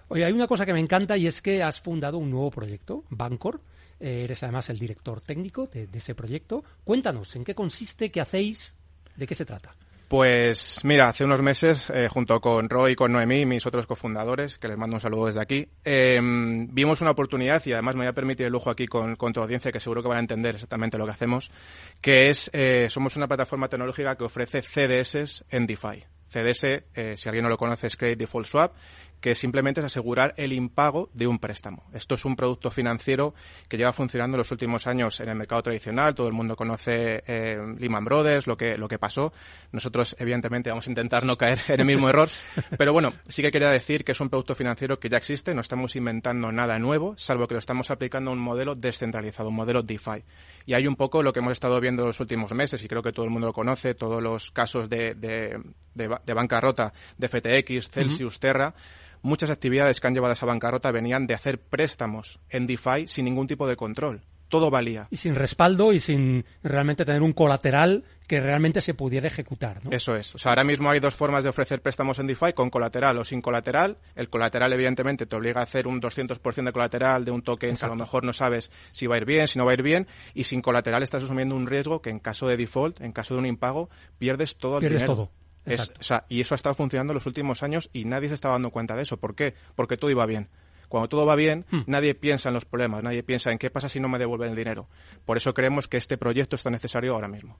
Oye, 0.08 0.24
hay 0.24 0.32
una 0.32 0.48
cosa 0.48 0.66
que 0.66 0.72
me 0.72 0.80
encanta 0.80 1.16
y 1.16 1.26
es 1.26 1.40
que 1.40 1.62
has 1.62 1.80
fundado 1.80 2.18
un 2.18 2.30
nuevo 2.30 2.50
proyecto, 2.50 3.04
Bancor. 3.10 3.60
Eh, 4.00 4.24
eres 4.24 4.42
además 4.42 4.68
el 4.70 4.78
director 4.78 5.20
técnico 5.20 5.66
de, 5.66 5.86
de 5.86 5.98
ese 5.98 6.14
proyecto. 6.14 6.64
Cuéntanos, 6.84 7.36
¿en 7.36 7.44
qué 7.44 7.54
consiste? 7.54 8.10
¿Qué 8.10 8.20
hacéis? 8.20 8.72
¿De 9.16 9.26
qué 9.26 9.34
se 9.34 9.44
trata? 9.44 9.74
Pues 10.10 10.80
mira, 10.82 11.08
hace 11.08 11.24
unos 11.24 11.40
meses, 11.40 11.88
eh, 11.88 12.08
junto 12.08 12.40
con 12.40 12.68
Roy 12.68 12.94
y 12.94 12.96
con 12.96 13.12
Noemí, 13.12 13.46
mis 13.46 13.64
otros 13.64 13.86
cofundadores, 13.86 14.58
que 14.58 14.66
les 14.66 14.76
mando 14.76 14.96
un 14.96 15.00
saludo 15.00 15.26
desde 15.26 15.40
aquí, 15.40 15.68
eh, 15.84 16.18
vimos 16.20 17.00
una 17.00 17.12
oportunidad 17.12 17.64
y 17.64 17.72
además 17.72 17.94
me 17.94 18.00
voy 18.00 18.08
a 18.08 18.12
permitir 18.12 18.46
el 18.46 18.52
lujo 18.52 18.70
aquí 18.70 18.88
con, 18.88 19.14
con, 19.14 19.32
tu 19.32 19.40
audiencia, 19.40 19.70
que 19.70 19.78
seguro 19.78 20.02
que 20.02 20.08
van 20.08 20.16
a 20.16 20.22
entender 20.22 20.56
exactamente 20.56 20.98
lo 20.98 21.04
que 21.04 21.12
hacemos, 21.12 21.52
que 22.00 22.28
es, 22.28 22.50
eh, 22.52 22.88
somos 22.90 23.14
una 23.16 23.28
plataforma 23.28 23.68
tecnológica 23.68 24.16
que 24.16 24.24
ofrece 24.24 24.62
CDS 24.62 25.44
en 25.48 25.68
DeFi. 25.68 26.02
CDS, 26.30 26.84
eh, 26.94 27.14
si 27.16 27.28
alguien 27.28 27.42
no 27.42 27.48
lo 27.48 27.58
conoce, 27.58 27.88
es 27.88 27.96
Credit 27.96 28.18
Default 28.18 28.46
Swap, 28.46 28.72
que 29.20 29.34
simplemente 29.34 29.80
es 29.80 29.86
asegurar 29.86 30.34
el 30.36 30.52
impago 30.52 31.10
de 31.12 31.26
un 31.26 31.38
préstamo. 31.38 31.84
Esto 31.92 32.14
es 32.14 32.24
un 32.24 32.36
producto 32.36 32.70
financiero 32.70 33.34
que 33.68 33.76
lleva 33.76 33.92
funcionando 33.92 34.36
en 34.36 34.38
los 34.38 34.50
últimos 34.50 34.86
años 34.86 35.20
en 35.20 35.28
el 35.28 35.36
mercado 35.36 35.62
tradicional. 35.62 36.14
Todo 36.14 36.28
el 36.28 36.32
mundo 36.32 36.56
conoce 36.56 37.22
eh, 37.26 37.58
Lehman 37.78 38.04
Brothers, 38.04 38.46
lo 38.46 38.56
que, 38.56 38.78
lo 38.78 38.88
que 38.88 38.98
pasó. 38.98 39.32
Nosotros, 39.72 40.16
evidentemente, 40.18 40.70
vamos 40.70 40.86
a 40.86 40.90
intentar 40.90 41.24
no 41.24 41.36
caer 41.36 41.60
en 41.68 41.80
el 41.80 41.86
mismo 41.86 42.08
error. 42.08 42.30
Pero 42.78 42.92
bueno, 42.92 43.12
sí 43.28 43.42
que 43.42 43.50
quería 43.50 43.70
decir 43.70 44.04
que 44.04 44.12
es 44.12 44.20
un 44.20 44.30
producto 44.30 44.54
financiero 44.54 44.98
que 44.98 45.08
ya 45.08 45.18
existe. 45.18 45.54
No 45.54 45.60
estamos 45.60 45.96
inventando 45.96 46.50
nada 46.50 46.78
nuevo, 46.78 47.14
salvo 47.16 47.46
que 47.46 47.54
lo 47.54 47.60
estamos 47.60 47.90
aplicando 47.90 48.30
a 48.30 48.34
un 48.34 48.40
modelo 48.40 48.74
descentralizado, 48.74 49.50
un 49.50 49.56
modelo 49.56 49.82
DeFi. 49.82 50.24
Y 50.66 50.74
hay 50.74 50.86
un 50.86 50.96
poco 50.96 51.22
lo 51.22 51.32
que 51.32 51.40
hemos 51.40 51.52
estado 51.52 51.80
viendo 51.80 52.02
en 52.02 52.08
los 52.08 52.20
últimos 52.20 52.52
meses, 52.52 52.82
y 52.82 52.88
creo 52.88 53.02
que 53.02 53.12
todo 53.12 53.24
el 53.24 53.30
mundo 53.30 53.48
lo 53.48 53.52
conoce, 53.52 53.94
todos 53.94 54.22
los 54.22 54.50
casos 54.50 54.88
de, 54.88 55.14
de, 55.14 55.60
de, 55.94 56.16
de 56.24 56.34
bancarrota 56.34 56.92
de 57.18 57.28
FTX, 57.28 57.88
Celsius, 57.90 58.34
uh 58.34 58.38
-huh. 58.38 58.40
Terra 58.40 58.74
muchas 59.22 59.50
actividades 59.50 60.00
que 60.00 60.06
han 60.06 60.14
llevado 60.14 60.32
a 60.32 60.34
esa 60.34 60.46
bancarrota 60.46 60.90
venían 60.92 61.26
de 61.26 61.34
hacer 61.34 61.60
préstamos 61.60 62.40
en 62.48 62.66
DeFi 62.66 63.06
sin 63.06 63.24
ningún 63.24 63.46
tipo 63.46 63.66
de 63.66 63.76
control. 63.76 64.22
Todo 64.48 64.68
valía. 64.68 65.06
Y 65.12 65.16
sin 65.16 65.36
respaldo 65.36 65.92
y 65.92 66.00
sin 66.00 66.44
realmente 66.64 67.04
tener 67.04 67.22
un 67.22 67.32
colateral 67.32 68.02
que 68.26 68.40
realmente 68.40 68.80
se 68.80 68.94
pudiera 68.94 69.28
ejecutar. 69.28 69.84
¿no? 69.84 69.92
Eso 69.92 70.16
es. 70.16 70.34
O 70.34 70.38
sea, 70.38 70.50
ahora 70.50 70.64
mismo 70.64 70.90
hay 70.90 70.98
dos 70.98 71.14
formas 71.14 71.44
de 71.44 71.50
ofrecer 71.50 71.80
préstamos 71.82 72.18
en 72.18 72.26
DeFi, 72.26 72.52
con 72.52 72.68
colateral 72.68 73.16
o 73.18 73.24
sin 73.24 73.40
colateral. 73.40 73.98
El 74.16 74.28
colateral, 74.28 74.72
evidentemente, 74.72 75.26
te 75.26 75.36
obliga 75.36 75.60
a 75.60 75.64
hacer 75.64 75.86
un 75.86 76.00
200% 76.00 76.64
de 76.64 76.72
colateral 76.72 77.24
de 77.24 77.30
un 77.30 77.42
token 77.42 77.70
Exacto. 77.70 77.86
que 77.86 77.92
a 77.92 77.96
lo 77.96 78.04
mejor 78.04 78.24
no 78.24 78.32
sabes 78.32 78.72
si 78.90 79.06
va 79.06 79.14
a 79.14 79.18
ir 79.18 79.24
bien, 79.24 79.46
si 79.46 79.56
no 79.56 79.64
va 79.64 79.70
a 79.70 79.74
ir 79.74 79.82
bien. 79.82 80.08
Y 80.34 80.42
sin 80.42 80.62
colateral 80.62 81.04
estás 81.04 81.22
asumiendo 81.22 81.54
un 81.54 81.68
riesgo 81.68 82.02
que 82.02 82.10
en 82.10 82.18
caso 82.18 82.48
de 82.48 82.56
default, 82.56 83.00
en 83.02 83.12
caso 83.12 83.34
de 83.34 83.40
un 83.40 83.46
impago, 83.46 83.88
pierdes 84.18 84.56
todo 84.56 84.78
el 84.78 84.80
pierdes 84.80 85.02
dinero. 85.02 85.14
todo. 85.14 85.30
Es, 85.64 85.92
o 85.98 86.02
sea, 86.02 86.24
y 86.28 86.40
eso 86.40 86.54
ha 86.54 86.56
estado 86.56 86.74
funcionando 86.74 87.12
en 87.12 87.16
los 87.16 87.26
últimos 87.26 87.62
años 87.62 87.90
y 87.92 88.04
nadie 88.04 88.28
se 88.28 88.34
estaba 88.34 88.54
dando 88.54 88.70
cuenta 88.70 88.96
de 88.96 89.02
eso. 89.02 89.18
¿Por 89.18 89.34
qué? 89.34 89.54
Porque 89.74 89.96
todo 89.96 90.10
iba 90.10 90.24
bien. 90.26 90.48
Cuando 90.88 91.08
todo 91.08 91.24
va 91.24 91.36
bien, 91.36 91.66
hmm. 91.70 91.82
nadie 91.86 92.14
piensa 92.16 92.48
en 92.48 92.54
los 92.54 92.64
problemas, 92.64 93.04
nadie 93.04 93.22
piensa 93.22 93.52
en 93.52 93.58
qué 93.58 93.70
pasa 93.70 93.88
si 93.88 94.00
no 94.00 94.08
me 94.08 94.18
devuelven 94.18 94.50
el 94.50 94.56
dinero. 94.56 94.88
Por 95.24 95.36
eso 95.36 95.54
creemos 95.54 95.86
que 95.86 95.96
este 95.96 96.18
proyecto 96.18 96.56
está 96.56 96.68
necesario 96.68 97.14
ahora 97.14 97.28
mismo. 97.28 97.58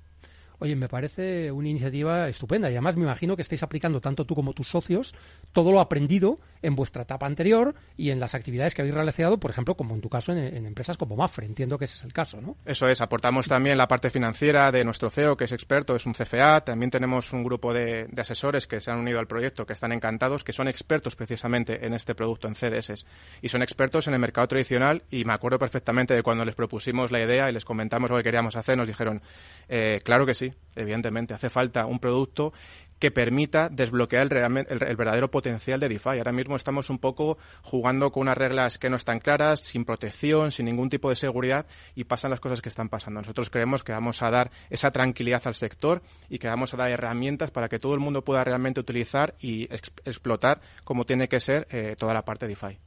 Oye, 0.61 0.77
me 0.77 0.88
parece 0.88 1.51
una 1.51 1.68
iniciativa 1.68 2.29
estupenda 2.29 2.68
y 2.68 2.75
además 2.75 2.94
me 2.94 3.05
imagino 3.05 3.35
que 3.35 3.42
estáis 3.42 3.62
aplicando 3.62 4.01
tanto 4.01 4.27
tú 4.27 4.35
como 4.35 4.53
tus 4.53 4.68
socios 4.68 5.14
todo 5.53 5.73
lo 5.73 5.81
aprendido 5.81 6.38
en 6.62 6.77
vuestra 6.77 7.03
etapa 7.03 7.27
anterior 7.27 7.75
y 7.96 8.11
en 8.11 8.20
las 8.20 8.35
actividades 8.35 8.75
que 8.75 8.83
habéis 8.83 8.94
realizado, 8.94 9.40
por 9.40 9.51
ejemplo, 9.51 9.75
como 9.75 9.94
en 9.94 10.03
tu 10.03 10.11
caso 10.11 10.33
en, 10.33 10.66
empresas 10.66 10.99
como 10.99 11.16
Mafre. 11.16 11.46
Entiendo 11.46 11.79
que 11.79 11.87
ese 11.87 11.96
es 11.96 12.05
el 12.05 12.12
caso, 12.12 12.40
¿no? 12.40 12.57
Eso 12.66 12.88
es. 12.88 13.01
Aportamos 13.01 13.49
también 13.49 13.79
la 13.79 13.88
parte 13.88 14.11
financiera 14.11 14.70
de 14.70 14.85
nuestro 14.85 15.09
CEO, 15.09 15.37
que 15.37 15.44
es 15.44 15.53
experto, 15.53 15.96
es 15.96 16.05
un 16.05 16.12
CFA. 16.12 16.61
También 16.61 16.90
tenemos 16.90 17.33
un 17.33 17.42
grupo 17.42 17.73
de, 17.73 18.07
de 18.11 18.20
asesores 18.20 18.66
que 18.66 18.81
se 18.81 18.90
han 18.90 18.99
unido 18.99 19.18
al 19.18 19.27
proyecto, 19.27 19.64
que 19.64 19.73
están 19.73 19.92
encantados, 19.92 20.44
que 20.44 20.53
son 20.53 20.68
expertos 20.68 21.16
precisamente 21.16 21.87
en 21.87 21.94
este 21.94 22.14
producto, 22.14 22.49
en 22.49 22.55
CDS. 22.55 23.07
Y 23.40 23.49
son 23.49 23.62
expertos 23.62 24.07
en 24.09 24.14
el 24.14 24.20
mercado 24.20 24.46
tradicional 24.49 25.03
y 25.11 25.25
me 25.25 25.33
acuerdo 25.33 25.59
perfectamente 25.59 26.14
de 26.14 26.23
cuando 26.23 26.44
les 26.44 26.55
propusimos 26.55 27.11
la 27.11 27.20
idea 27.20 27.49
y 27.49 27.53
les 27.53 27.64
comentamos 27.64 28.11
lo 28.11 28.16
que 28.18 28.23
queríamos 28.23 28.57
hacer, 28.57 28.77
nos 28.77 28.88
dijeron, 28.88 29.23
eh, 29.68 30.01
claro 30.05 30.27
que 30.27 30.35
sí, 30.35 30.49
evidentemente, 30.76 31.34
hace 31.34 31.50
falta 31.50 31.86
un 31.86 31.98
producto 31.98 32.52
que 33.00 33.10
permita 33.10 33.70
desbloquear 33.70 34.30
el, 34.30 34.66
el, 34.68 34.82
el, 34.86 34.96
verdadero 34.96 35.30
potencial 35.30 35.80
de 35.80 35.88
DeFi. 35.88 36.18
Ahora 36.18 36.32
mismo 36.32 36.54
estamos 36.54 36.90
un 36.90 36.98
poco 36.98 37.38
jugando 37.62 38.12
con 38.12 38.22
unas 38.22 38.36
reglas 38.36 38.78
que 38.78 38.90
no 38.90 38.96
están 38.96 39.20
claras, 39.20 39.60
sin 39.60 39.86
protección, 39.86 40.52
sin 40.52 40.66
ningún 40.66 40.90
tipo 40.90 41.08
de 41.08 41.16
seguridad 41.16 41.66
y 41.94 42.04
pasan 42.04 42.30
las 42.30 42.40
cosas 42.40 42.60
que 42.60 42.68
están 42.68 42.90
pasando. 42.90 43.22
Nosotros 43.22 43.48
creemos 43.48 43.82
que 43.82 43.92
vamos 43.92 44.22
a 44.22 44.30
dar 44.30 44.50
esa 44.68 44.90
tranquilidad 44.90 45.42
al 45.46 45.54
sector 45.54 46.02
y 46.28 46.38
que 46.38 46.48
vamos 46.48 46.74
a 46.74 46.76
dar 46.76 46.90
herramientas 46.90 47.50
para 47.50 47.70
que 47.70 47.78
todo 47.78 47.94
el 47.94 48.00
mundo 48.00 48.22
pueda 48.22 48.44
realmente 48.44 48.80
utilizar 48.80 49.34
y 49.40 49.64
ex 49.74 49.90
explotar 50.04 50.60
como 50.84 51.06
tiene 51.06 51.26
que 51.26 51.40
ser 51.40 51.66
eh, 51.70 51.96
toda 51.98 52.12
la 52.12 52.26
parte 52.26 52.46
DeFi. 52.46 52.78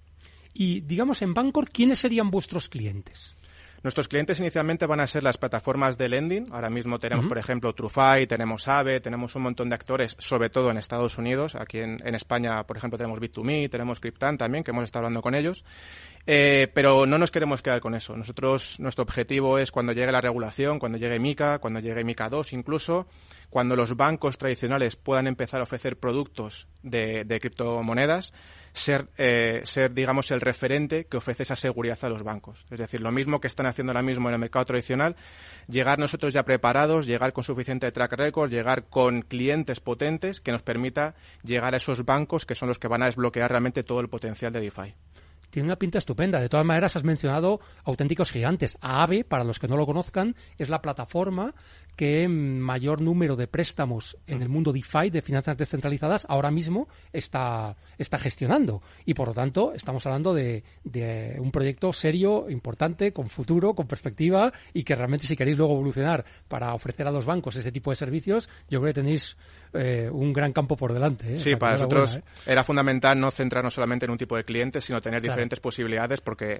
Y 0.53 0.81
digamos 0.81 1.23
en 1.23 1.33
Bancor, 1.33 1.71
¿quiénes 1.71 1.97
serían 1.97 2.29
vuestros 2.29 2.69
clientes? 2.69 3.35
Nuestros 3.83 4.07
clientes 4.07 4.39
inicialmente 4.39 4.85
van 4.85 5.01
a 5.01 5.07
ser 5.07 5.23
las 5.23 5.37
plataformas 5.37 5.97
de 5.97 6.07
lending. 6.07 6.47
Ahora 6.51 6.69
mismo 6.69 6.99
tenemos, 6.99 7.27
por 7.27 7.37
ejemplo, 7.37 7.73
Trufai, 7.73 8.25
tenemos 8.27 8.69
Aave, 8.69 9.01
tenemos 9.01 9.35
un 9.35 9.43
montón 9.43 9.67
de 9.67 9.75
actores, 9.75 10.15
sobre 10.19 10.49
todo 10.49 10.71
en 10.71 10.77
Estados 10.77 11.17
Unidos. 11.17 11.55
Aquí 11.55 11.79
en, 11.79 11.99
en 12.05 12.15
España, 12.15 12.63
por 12.65 12.77
ejemplo, 12.77 12.97
tenemos 12.97 13.19
Bit2Me, 13.19 13.69
tenemos 13.69 13.99
Cryptan 13.99 14.37
también, 14.37 14.63
que 14.63 14.71
hemos 14.71 14.85
estado 14.85 15.05
hablando 15.05 15.21
con 15.21 15.35
ellos. 15.35 15.65
Eh, 16.25 16.69
pero 16.73 17.05
no 17.05 17.17
nos 17.17 17.31
queremos 17.31 17.61
quedar 17.61 17.81
con 17.81 17.93
eso. 17.93 18.15
Nosotros, 18.15 18.79
nuestro 18.79 19.03
objetivo 19.03 19.57
es 19.57 19.71
cuando 19.71 19.91
llegue 19.91 20.13
la 20.13 20.21
regulación, 20.21 20.79
cuando 20.79 20.97
llegue 20.97 21.19
MICA, 21.19 21.59
cuando 21.59 21.81
llegue 21.81 22.05
MICA 22.05 22.29
2 22.29 22.53
incluso, 22.53 23.07
cuando 23.49 23.75
los 23.75 23.97
bancos 23.97 24.37
tradicionales 24.37 24.95
puedan 24.95 25.27
empezar 25.27 25.59
a 25.59 25.63
ofrecer 25.63 25.97
productos 25.99 26.67
de, 26.81 27.25
de 27.25 27.39
criptomonedas, 27.41 28.33
ser, 28.73 29.07
eh, 29.17 29.61
ser, 29.63 29.93
digamos, 29.93 30.31
el 30.31 30.41
referente 30.41 31.05
que 31.05 31.17
ofrece 31.17 31.43
esa 31.43 31.55
seguridad 31.55 31.97
a 32.01 32.09
los 32.09 32.23
bancos. 32.23 32.65
Es 32.71 32.79
decir, 32.79 33.01
lo 33.01 33.11
mismo 33.11 33.39
que 33.39 33.47
están 33.47 33.67
haciendo 33.67 33.91
ahora 33.91 34.01
mismo 34.01 34.27
en 34.27 34.33
el 34.33 34.39
mercado 34.39 34.65
tradicional, 34.65 35.15
llegar 35.67 35.99
nosotros 35.99 36.33
ya 36.33 36.43
preparados, 36.43 37.05
llegar 37.05 37.33
con 37.33 37.43
suficiente 37.43 37.91
track 37.91 38.13
record, 38.13 38.49
llegar 38.49 38.85
con 38.85 39.21
clientes 39.21 39.79
potentes 39.79 40.41
que 40.41 40.51
nos 40.51 40.63
permita 40.63 41.15
llegar 41.43 41.73
a 41.73 41.77
esos 41.77 42.03
bancos 42.03 42.45
que 42.45 42.55
son 42.55 42.67
los 42.67 42.79
que 42.79 42.87
van 42.87 43.03
a 43.03 43.05
desbloquear 43.05 43.49
realmente 43.49 43.83
todo 43.83 43.99
el 43.99 44.09
potencial 44.09 44.51
de 44.51 44.61
DeFi 44.61 44.95
tiene 45.53 45.67
una 45.67 45.77
pinta 45.77 45.99
estupenda. 45.99 46.41
De 46.41 46.49
todas 46.49 46.65
maneras, 46.65 46.95
has 46.95 47.03
mencionado 47.03 47.59
auténticos 47.83 48.31
gigantes. 48.31 48.79
AAVE, 48.81 49.23
para 49.23 49.43
los 49.43 49.59
que 49.59 49.67
no 49.67 49.77
lo 49.77 49.85
conozcan, 49.85 50.35
es 50.57 50.69
la 50.69 50.81
plataforma 50.81 51.53
que 51.95 52.27
mayor 52.27 53.01
número 53.01 53.35
de 53.35 53.47
préstamos 53.47 54.17
en 54.27 54.41
el 54.41 54.49
mundo 54.49 54.71
DeFi, 54.71 55.09
de 55.09 55.21
finanzas 55.21 55.57
descentralizadas, 55.57 56.25
ahora 56.29 56.51
mismo 56.51 56.87
está, 57.11 57.75
está 57.97 58.17
gestionando. 58.17 58.81
Y 59.05 59.13
por 59.13 59.27
lo 59.29 59.33
tanto, 59.33 59.73
estamos 59.73 60.05
hablando 60.05 60.33
de, 60.33 60.63
de 60.83 61.37
un 61.39 61.51
proyecto 61.51 61.93
serio, 61.93 62.49
importante, 62.49 63.13
con 63.13 63.27
futuro, 63.29 63.73
con 63.73 63.87
perspectiva 63.87 64.51
y 64.73 64.83
que 64.83 64.95
realmente 64.95 65.27
si 65.27 65.35
queréis 65.35 65.57
luego 65.57 65.73
evolucionar 65.73 66.25
para 66.47 66.73
ofrecer 66.73 67.07
a 67.07 67.11
los 67.11 67.25
bancos 67.25 67.55
ese 67.55 67.71
tipo 67.71 67.89
de 67.89 67.95
servicios, 67.95 68.49
yo 68.69 68.79
creo 68.79 68.93
que 68.93 69.01
tenéis 69.01 69.35
eh, 69.73 70.07
un 70.11 70.31
gran 70.31 70.53
campo 70.53 70.77
por 70.77 70.93
delante. 70.93 71.33
¿eh? 71.33 71.37
Sí, 71.37 71.55
para 71.55 71.73
nosotros 71.73 72.17
¿eh? 72.17 72.23
era 72.45 72.63
fundamental 72.63 73.19
no 73.19 73.31
centrarnos 73.31 73.73
solamente 73.73 74.05
en 74.05 74.11
un 74.11 74.17
tipo 74.17 74.37
de 74.37 74.43
cliente, 74.43 74.81
sino 74.81 75.01
tener 75.01 75.19
Claro. 75.21 75.33
diferentes 75.33 75.59
posibilidades, 75.59 76.21
porque 76.21 76.59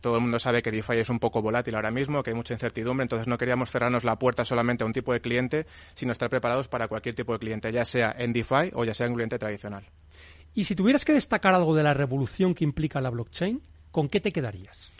todo 0.00 0.16
el 0.16 0.22
mundo 0.22 0.38
sabe 0.38 0.62
que 0.62 0.70
DeFi 0.70 0.98
es 0.98 1.08
un 1.10 1.18
poco 1.18 1.42
volátil 1.42 1.74
ahora 1.74 1.90
mismo, 1.90 2.22
que 2.22 2.30
hay 2.30 2.36
mucha 2.36 2.54
incertidumbre, 2.54 3.02
entonces 3.02 3.28
no 3.28 3.36
queríamos 3.38 3.70
cerrarnos 3.70 4.04
la 4.04 4.18
puerta 4.18 4.44
solamente 4.44 4.73
a 4.82 4.86
un 4.86 4.92
tipo 4.92 5.12
de 5.12 5.20
cliente, 5.20 5.66
sino 5.94 6.10
estar 6.10 6.28
preparados 6.28 6.66
para 6.66 6.88
cualquier 6.88 7.14
tipo 7.14 7.32
de 7.32 7.38
cliente, 7.38 7.70
ya 7.70 7.84
sea 7.84 8.14
en 8.18 8.32
DeFi 8.32 8.72
o 8.72 8.84
ya 8.84 8.94
sea 8.94 9.06
en 9.06 9.12
un 9.12 9.16
cliente 9.16 9.38
tradicional. 9.38 9.84
Y 10.54 10.64
si 10.64 10.74
tuvieras 10.74 11.04
que 11.04 11.12
destacar 11.12 11.54
algo 11.54 11.74
de 11.74 11.82
la 11.82 11.94
revolución 11.94 12.54
que 12.54 12.64
implica 12.64 13.00
la 13.00 13.10
blockchain, 13.10 13.60
¿con 13.90 14.08
qué 14.08 14.20
te 14.20 14.32
quedarías? 14.32 14.90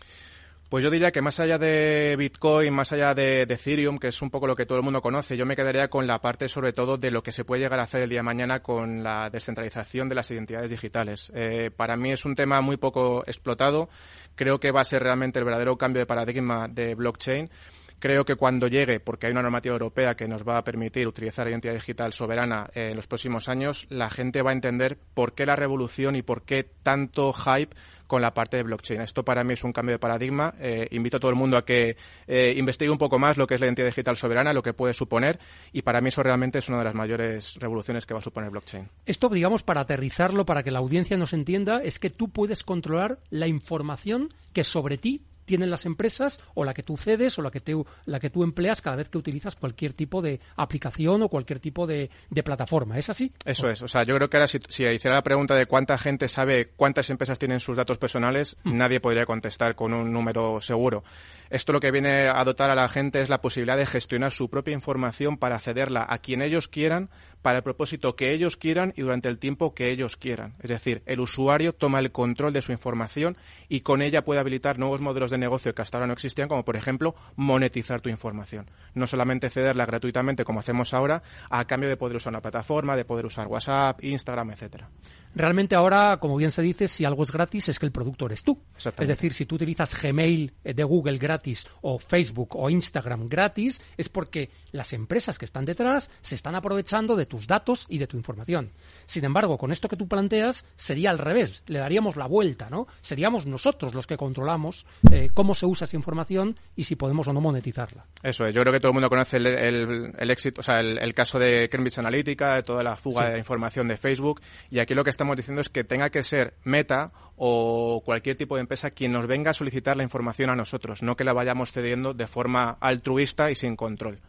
Pues 0.74 0.82
yo 0.82 0.90
diría 0.90 1.12
que 1.12 1.22
más 1.22 1.38
allá 1.38 1.56
de 1.56 2.16
Bitcoin, 2.18 2.72
más 2.74 2.90
allá 2.90 3.14
de, 3.14 3.46
de 3.46 3.54
Ethereum, 3.54 3.98
que 3.98 4.08
es 4.08 4.22
un 4.22 4.30
poco 4.30 4.48
lo 4.48 4.56
que 4.56 4.66
todo 4.66 4.78
el 4.78 4.82
mundo 4.82 5.02
conoce, 5.02 5.36
yo 5.36 5.46
me 5.46 5.54
quedaría 5.54 5.88
con 5.88 6.06
la 6.08 6.20
parte 6.20 6.48
sobre 6.48 6.72
todo 6.72 6.96
de 6.96 7.12
lo 7.12 7.22
que 7.22 7.30
se 7.30 7.44
puede 7.44 7.62
llegar 7.62 7.78
a 7.78 7.84
hacer 7.84 8.02
el 8.02 8.10
día 8.10 8.20
de 8.20 8.24
mañana 8.24 8.60
con 8.60 9.04
la 9.04 9.30
descentralización 9.30 10.08
de 10.08 10.16
las 10.16 10.30
identidades 10.32 10.70
digitales. 10.70 11.30
Eh, 11.34 11.70
para 11.70 11.96
mí 11.96 12.10
es 12.10 12.24
un 12.24 12.34
tema 12.34 12.60
muy 12.60 12.76
poco 12.76 13.22
explotado. 13.26 13.88
Creo 14.34 14.58
que 14.58 14.72
va 14.72 14.80
a 14.80 14.84
ser 14.84 15.02
realmente 15.02 15.38
el 15.38 15.44
verdadero 15.44 15.78
cambio 15.78 16.00
de 16.00 16.06
paradigma 16.06 16.66
de 16.66 16.96
blockchain. 16.96 17.50
Creo 17.98 18.24
que 18.24 18.36
cuando 18.36 18.68
llegue, 18.68 19.00
porque 19.00 19.26
hay 19.26 19.32
una 19.32 19.42
normativa 19.42 19.72
europea 19.74 20.14
que 20.14 20.28
nos 20.28 20.46
va 20.46 20.58
a 20.58 20.64
permitir 20.64 21.08
utilizar 21.08 21.48
identidad 21.48 21.74
digital 21.74 22.12
soberana 22.12 22.68
eh, 22.74 22.90
en 22.90 22.96
los 22.96 23.06
próximos 23.06 23.48
años, 23.48 23.86
la 23.88 24.10
gente 24.10 24.42
va 24.42 24.50
a 24.50 24.54
entender 24.54 24.98
por 25.14 25.34
qué 25.34 25.46
la 25.46 25.56
revolución 25.56 26.16
y 26.16 26.22
por 26.22 26.42
qué 26.42 26.68
tanto 26.82 27.32
hype 27.32 27.74
con 28.06 28.22
la 28.22 28.34
parte 28.34 28.56
de 28.56 28.62
blockchain. 28.62 29.00
Esto 29.00 29.24
para 29.24 29.44
mí 29.44 29.54
es 29.54 29.64
un 29.64 29.72
cambio 29.72 29.94
de 29.94 29.98
paradigma. 29.98 30.54
Eh, 30.60 30.86
invito 30.90 31.16
a 31.16 31.20
todo 31.20 31.30
el 31.30 31.36
mundo 31.36 31.56
a 31.56 31.64
que 31.64 31.96
eh, 32.26 32.54
investigue 32.56 32.90
un 32.90 32.98
poco 32.98 33.18
más 33.18 33.36
lo 33.36 33.46
que 33.46 33.54
es 33.54 33.60
la 33.60 33.66
identidad 33.66 33.86
digital 33.86 34.16
soberana, 34.16 34.52
lo 34.52 34.62
que 34.62 34.74
puede 34.74 34.94
suponer, 34.94 35.38
y 35.72 35.82
para 35.82 36.00
mí 36.00 36.08
eso 36.08 36.22
realmente 36.22 36.58
es 36.58 36.68
una 36.68 36.78
de 36.78 36.84
las 36.84 36.94
mayores 36.94 37.56
revoluciones 37.56 38.06
que 38.06 38.14
va 38.14 38.18
a 38.18 38.22
suponer 38.22 38.50
blockchain. 38.50 38.88
Esto, 39.06 39.28
digamos, 39.28 39.62
para 39.62 39.80
aterrizarlo, 39.80 40.44
para 40.44 40.62
que 40.62 40.70
la 40.70 40.78
audiencia 40.80 41.16
nos 41.16 41.32
entienda, 41.32 41.82
es 41.82 41.98
que 41.98 42.10
tú 42.10 42.28
puedes 42.28 42.62
controlar 42.62 43.18
la 43.30 43.46
información 43.46 44.32
que 44.52 44.64
sobre 44.64 44.98
ti 44.98 45.22
tienen 45.44 45.70
las 45.70 45.86
empresas 45.86 46.40
o 46.54 46.64
la 46.64 46.74
que 46.74 46.82
tú 46.82 46.96
cedes 46.96 47.38
o 47.38 47.42
la 47.42 47.50
que, 47.50 47.60
te, 47.60 47.74
la 48.06 48.20
que 48.20 48.30
tú 48.30 48.42
empleas 48.42 48.82
cada 48.82 48.96
vez 48.96 49.08
que 49.08 49.18
utilizas 49.18 49.56
cualquier 49.56 49.92
tipo 49.92 50.22
de 50.22 50.40
aplicación 50.56 51.22
o 51.22 51.28
cualquier 51.28 51.60
tipo 51.60 51.86
de, 51.86 52.10
de 52.30 52.42
plataforma. 52.42 52.98
¿Es 52.98 53.10
así? 53.10 53.32
Eso 53.44 53.68
es. 53.68 53.82
O 53.82 53.88
sea, 53.88 54.04
yo 54.04 54.14
creo 54.16 54.28
que 54.30 54.36
ahora 54.36 54.48
si, 54.48 54.58
si 54.68 54.84
hiciera 54.84 55.16
la 55.16 55.22
pregunta 55.22 55.54
de 55.56 55.66
cuánta 55.66 55.98
gente 55.98 56.28
sabe 56.28 56.72
cuántas 56.76 57.10
empresas 57.10 57.38
tienen 57.38 57.60
sus 57.60 57.76
datos 57.76 57.98
personales, 57.98 58.56
nadie 58.64 59.00
podría 59.00 59.26
contestar 59.26 59.74
con 59.74 59.92
un 59.92 60.12
número 60.12 60.60
seguro. 60.60 61.04
Esto 61.50 61.72
lo 61.72 61.80
que 61.80 61.90
viene 61.90 62.28
a 62.28 62.42
dotar 62.44 62.70
a 62.70 62.74
la 62.74 62.88
gente 62.88 63.20
es 63.20 63.28
la 63.28 63.40
posibilidad 63.40 63.76
de 63.76 63.86
gestionar 63.86 64.32
su 64.32 64.48
propia 64.48 64.74
información 64.74 65.36
para 65.36 65.58
cederla 65.60 66.06
a 66.08 66.18
quien 66.18 66.42
ellos 66.42 66.68
quieran, 66.68 67.10
para 67.42 67.58
el 67.58 67.62
propósito 67.62 68.16
que 68.16 68.32
ellos 68.32 68.56
quieran 68.56 68.94
y 68.96 69.02
durante 69.02 69.28
el 69.28 69.38
tiempo 69.38 69.74
que 69.74 69.90
ellos 69.90 70.16
quieran. 70.16 70.54
Es 70.62 70.70
decir, 70.70 71.02
el 71.04 71.20
usuario 71.20 71.74
toma 71.74 71.98
el 71.98 72.10
control 72.10 72.54
de 72.54 72.62
su 72.62 72.72
información 72.72 73.36
y 73.68 73.80
con 73.80 74.00
ella 74.00 74.24
puede 74.24 74.40
habilitar 74.40 74.78
nuevos 74.78 75.02
modelos 75.02 75.30
de 75.30 75.38
negocio 75.38 75.74
que 75.74 75.82
hasta 75.82 75.98
ahora 75.98 76.06
no 76.06 76.14
existían, 76.14 76.48
como 76.48 76.64
por 76.64 76.76
ejemplo 76.76 77.14
monetizar 77.36 78.00
tu 78.00 78.08
información. 78.08 78.70
No 78.94 79.06
solamente 79.06 79.50
cederla 79.50 79.84
gratuitamente 79.84 80.44
como 80.44 80.60
hacemos 80.60 80.94
ahora, 80.94 81.22
a 81.50 81.66
cambio 81.66 81.88
de 81.90 81.98
poder 81.98 82.16
usar 82.16 82.32
una 82.32 82.40
plataforma, 82.40 82.96
de 82.96 83.04
poder 83.04 83.26
usar 83.26 83.46
WhatsApp, 83.46 84.02
Instagram, 84.02 84.50
etcétera. 84.52 84.88
Realmente 85.34 85.74
ahora, 85.74 86.18
como 86.20 86.36
bien 86.36 86.50
se 86.50 86.62
dice, 86.62 86.88
si 86.88 87.04
algo 87.04 87.22
es 87.24 87.30
gratis 87.32 87.68
es 87.68 87.78
que 87.78 87.86
el 87.86 87.92
producto 87.92 88.26
eres 88.26 88.42
tú. 88.44 88.62
Es 88.76 89.08
decir, 89.08 89.32
si 89.34 89.46
tú 89.46 89.56
utilizas 89.56 90.00
Gmail 90.00 90.52
de 90.62 90.84
Google 90.84 91.18
gratis 91.18 91.66
o 91.82 91.98
Facebook 91.98 92.56
o 92.56 92.70
Instagram 92.70 93.28
gratis, 93.28 93.80
es 93.96 94.08
porque 94.08 94.50
las 94.72 94.92
empresas 94.92 95.38
que 95.38 95.44
están 95.44 95.64
detrás 95.64 96.10
se 96.22 96.34
están 96.34 96.54
aprovechando 96.54 97.16
de 97.16 97.26
tus 97.26 97.46
datos 97.46 97.86
y 97.88 97.98
de 97.98 98.06
tu 98.06 98.16
información. 98.16 98.72
Sin 99.06 99.24
embargo, 99.24 99.58
con 99.58 99.72
esto 99.72 99.88
que 99.88 99.96
tú 99.96 100.06
planteas 100.08 100.64
sería 100.76 101.10
al 101.10 101.18
revés, 101.18 101.62
le 101.66 101.78
daríamos 101.78 102.16
la 102.16 102.26
vuelta, 102.26 102.68
¿no? 102.70 102.86
Seríamos 103.02 103.46
nosotros 103.46 103.94
los 103.94 104.06
que 104.06 104.16
controlamos 104.16 104.86
eh, 105.10 105.30
cómo 105.34 105.54
se 105.54 105.66
usa 105.66 105.84
esa 105.86 105.96
información 105.96 106.58
y 106.76 106.84
si 106.84 106.96
podemos 106.96 107.26
o 107.28 107.32
no 107.32 107.40
monetizarla. 107.40 108.06
Eso 108.22 108.46
es, 108.46 108.54
yo 108.54 108.60
creo 108.62 108.72
que 108.72 108.80
todo 108.80 108.90
el 108.90 108.94
mundo 108.94 109.08
conoce 109.08 109.36
el, 109.38 109.46
el- 109.46 110.12
el 110.18 110.30
éxito, 110.30 110.60
o 110.60 110.64
sea, 110.64 110.80
el, 110.80 110.98
el 110.98 111.14
caso 111.14 111.38
de 111.38 111.68
Cambridge 111.68 111.98
Analytica, 111.98 112.54
de 112.56 112.62
toda 112.62 112.82
la 112.82 112.96
fuga 112.96 113.26
Sí. 113.26 113.32
de 113.32 113.38
información 113.38 113.88
de 113.88 113.96
Facebook, 113.96 114.40
y 114.70 114.78
aquí 114.78 114.94
lo 114.94 115.02
que 115.04 115.10
estamos 115.24 115.36
diciendo 115.38 115.62
es 115.62 115.70
que 115.70 115.84
tenga 115.84 116.10
que 116.10 116.22
ser 116.22 116.52
Meta 116.64 117.10
o 117.36 118.02
cualquier 118.04 118.36
tipo 118.36 118.56
de 118.56 118.60
empresa 118.60 118.90
quien 118.90 119.10
nos 119.10 119.26
venga 119.26 119.52
a 119.52 119.54
solicitar 119.54 119.96
la 119.96 120.02
información 120.02 120.50
a 120.50 120.54
nosotros, 120.54 121.02
no 121.02 121.16
que 121.16 121.24
la 121.24 121.32
vayamos 121.32 121.72
cediendo 121.72 122.12
de 122.12 122.26
forma 122.26 122.76
altruista 122.78 123.50
y 123.50 123.54
sin 123.54 123.74
control. 123.74 124.20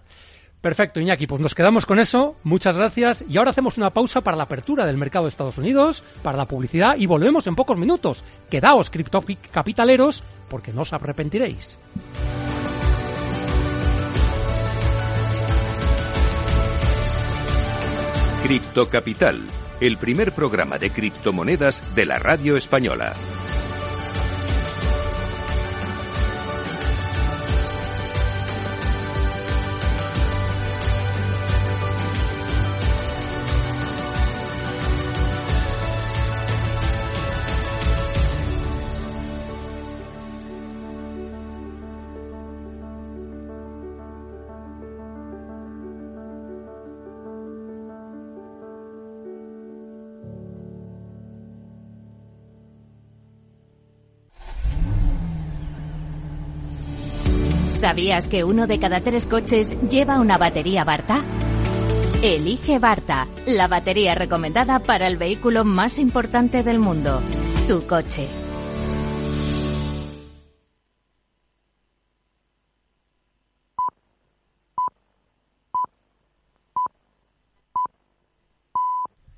Perfecto, 0.62 1.02
Iñaki, 1.02 1.28
pues 1.28 1.42
nos 1.42 1.54
quedamos 1.54 1.86
con 1.86 2.00
eso. 2.00 2.38
Muchas 2.44 2.78
gracias. 2.78 3.26
Y 3.28 3.38
ahora 3.38 3.52
hacemos 3.52 3.78
una 3.78 3.92
pausa 3.92 4.22
para 4.22 4.38
la 4.38 4.44
apertura 4.44 4.86
del 4.86 4.98
mercado 4.98 5.26
de 5.26 5.30
Estados 5.30 5.58
Unidos, 5.58 6.02
para 6.24 6.38
la 6.38 6.48
publicidad 6.48 6.96
y 6.98 7.06
volvemos 7.06 7.46
en 7.46 7.56
pocos 7.56 7.78
minutos. 7.78 8.24
Quedaos, 8.50 8.90
criptocapitaleros, 8.90 10.24
porque 10.50 10.72
no 10.72 10.84
os 10.84 10.94
arrepentiréis. 10.94 11.78
Cripto 18.42 18.88
Capital, 18.88 19.42
el 19.80 19.98
primer 19.98 20.32
programa 20.32 20.78
de 20.78 20.90
criptomonedas 20.90 21.82
de 21.96 22.06
la 22.06 22.20
radio 22.20 22.58
española. 22.58 23.16
¿Sabías 57.86 58.26
que 58.26 58.44
uno 58.44 58.66
de 58.66 58.80
cada 58.80 59.00
tres 59.00 59.28
coches 59.28 59.78
lleva 59.88 60.20
una 60.20 60.40
batería 60.40 60.84
Barta? 60.84 61.24
Elige 62.24 62.80
Barta, 62.80 63.28
la 63.46 63.68
batería 63.68 64.16
recomendada 64.16 64.80
para 64.80 65.06
el 65.06 65.18
vehículo 65.18 65.64
más 65.66 66.00
importante 66.00 66.64
del 66.64 66.80
mundo, 66.80 67.22
tu 67.68 67.86
coche. 67.86 68.28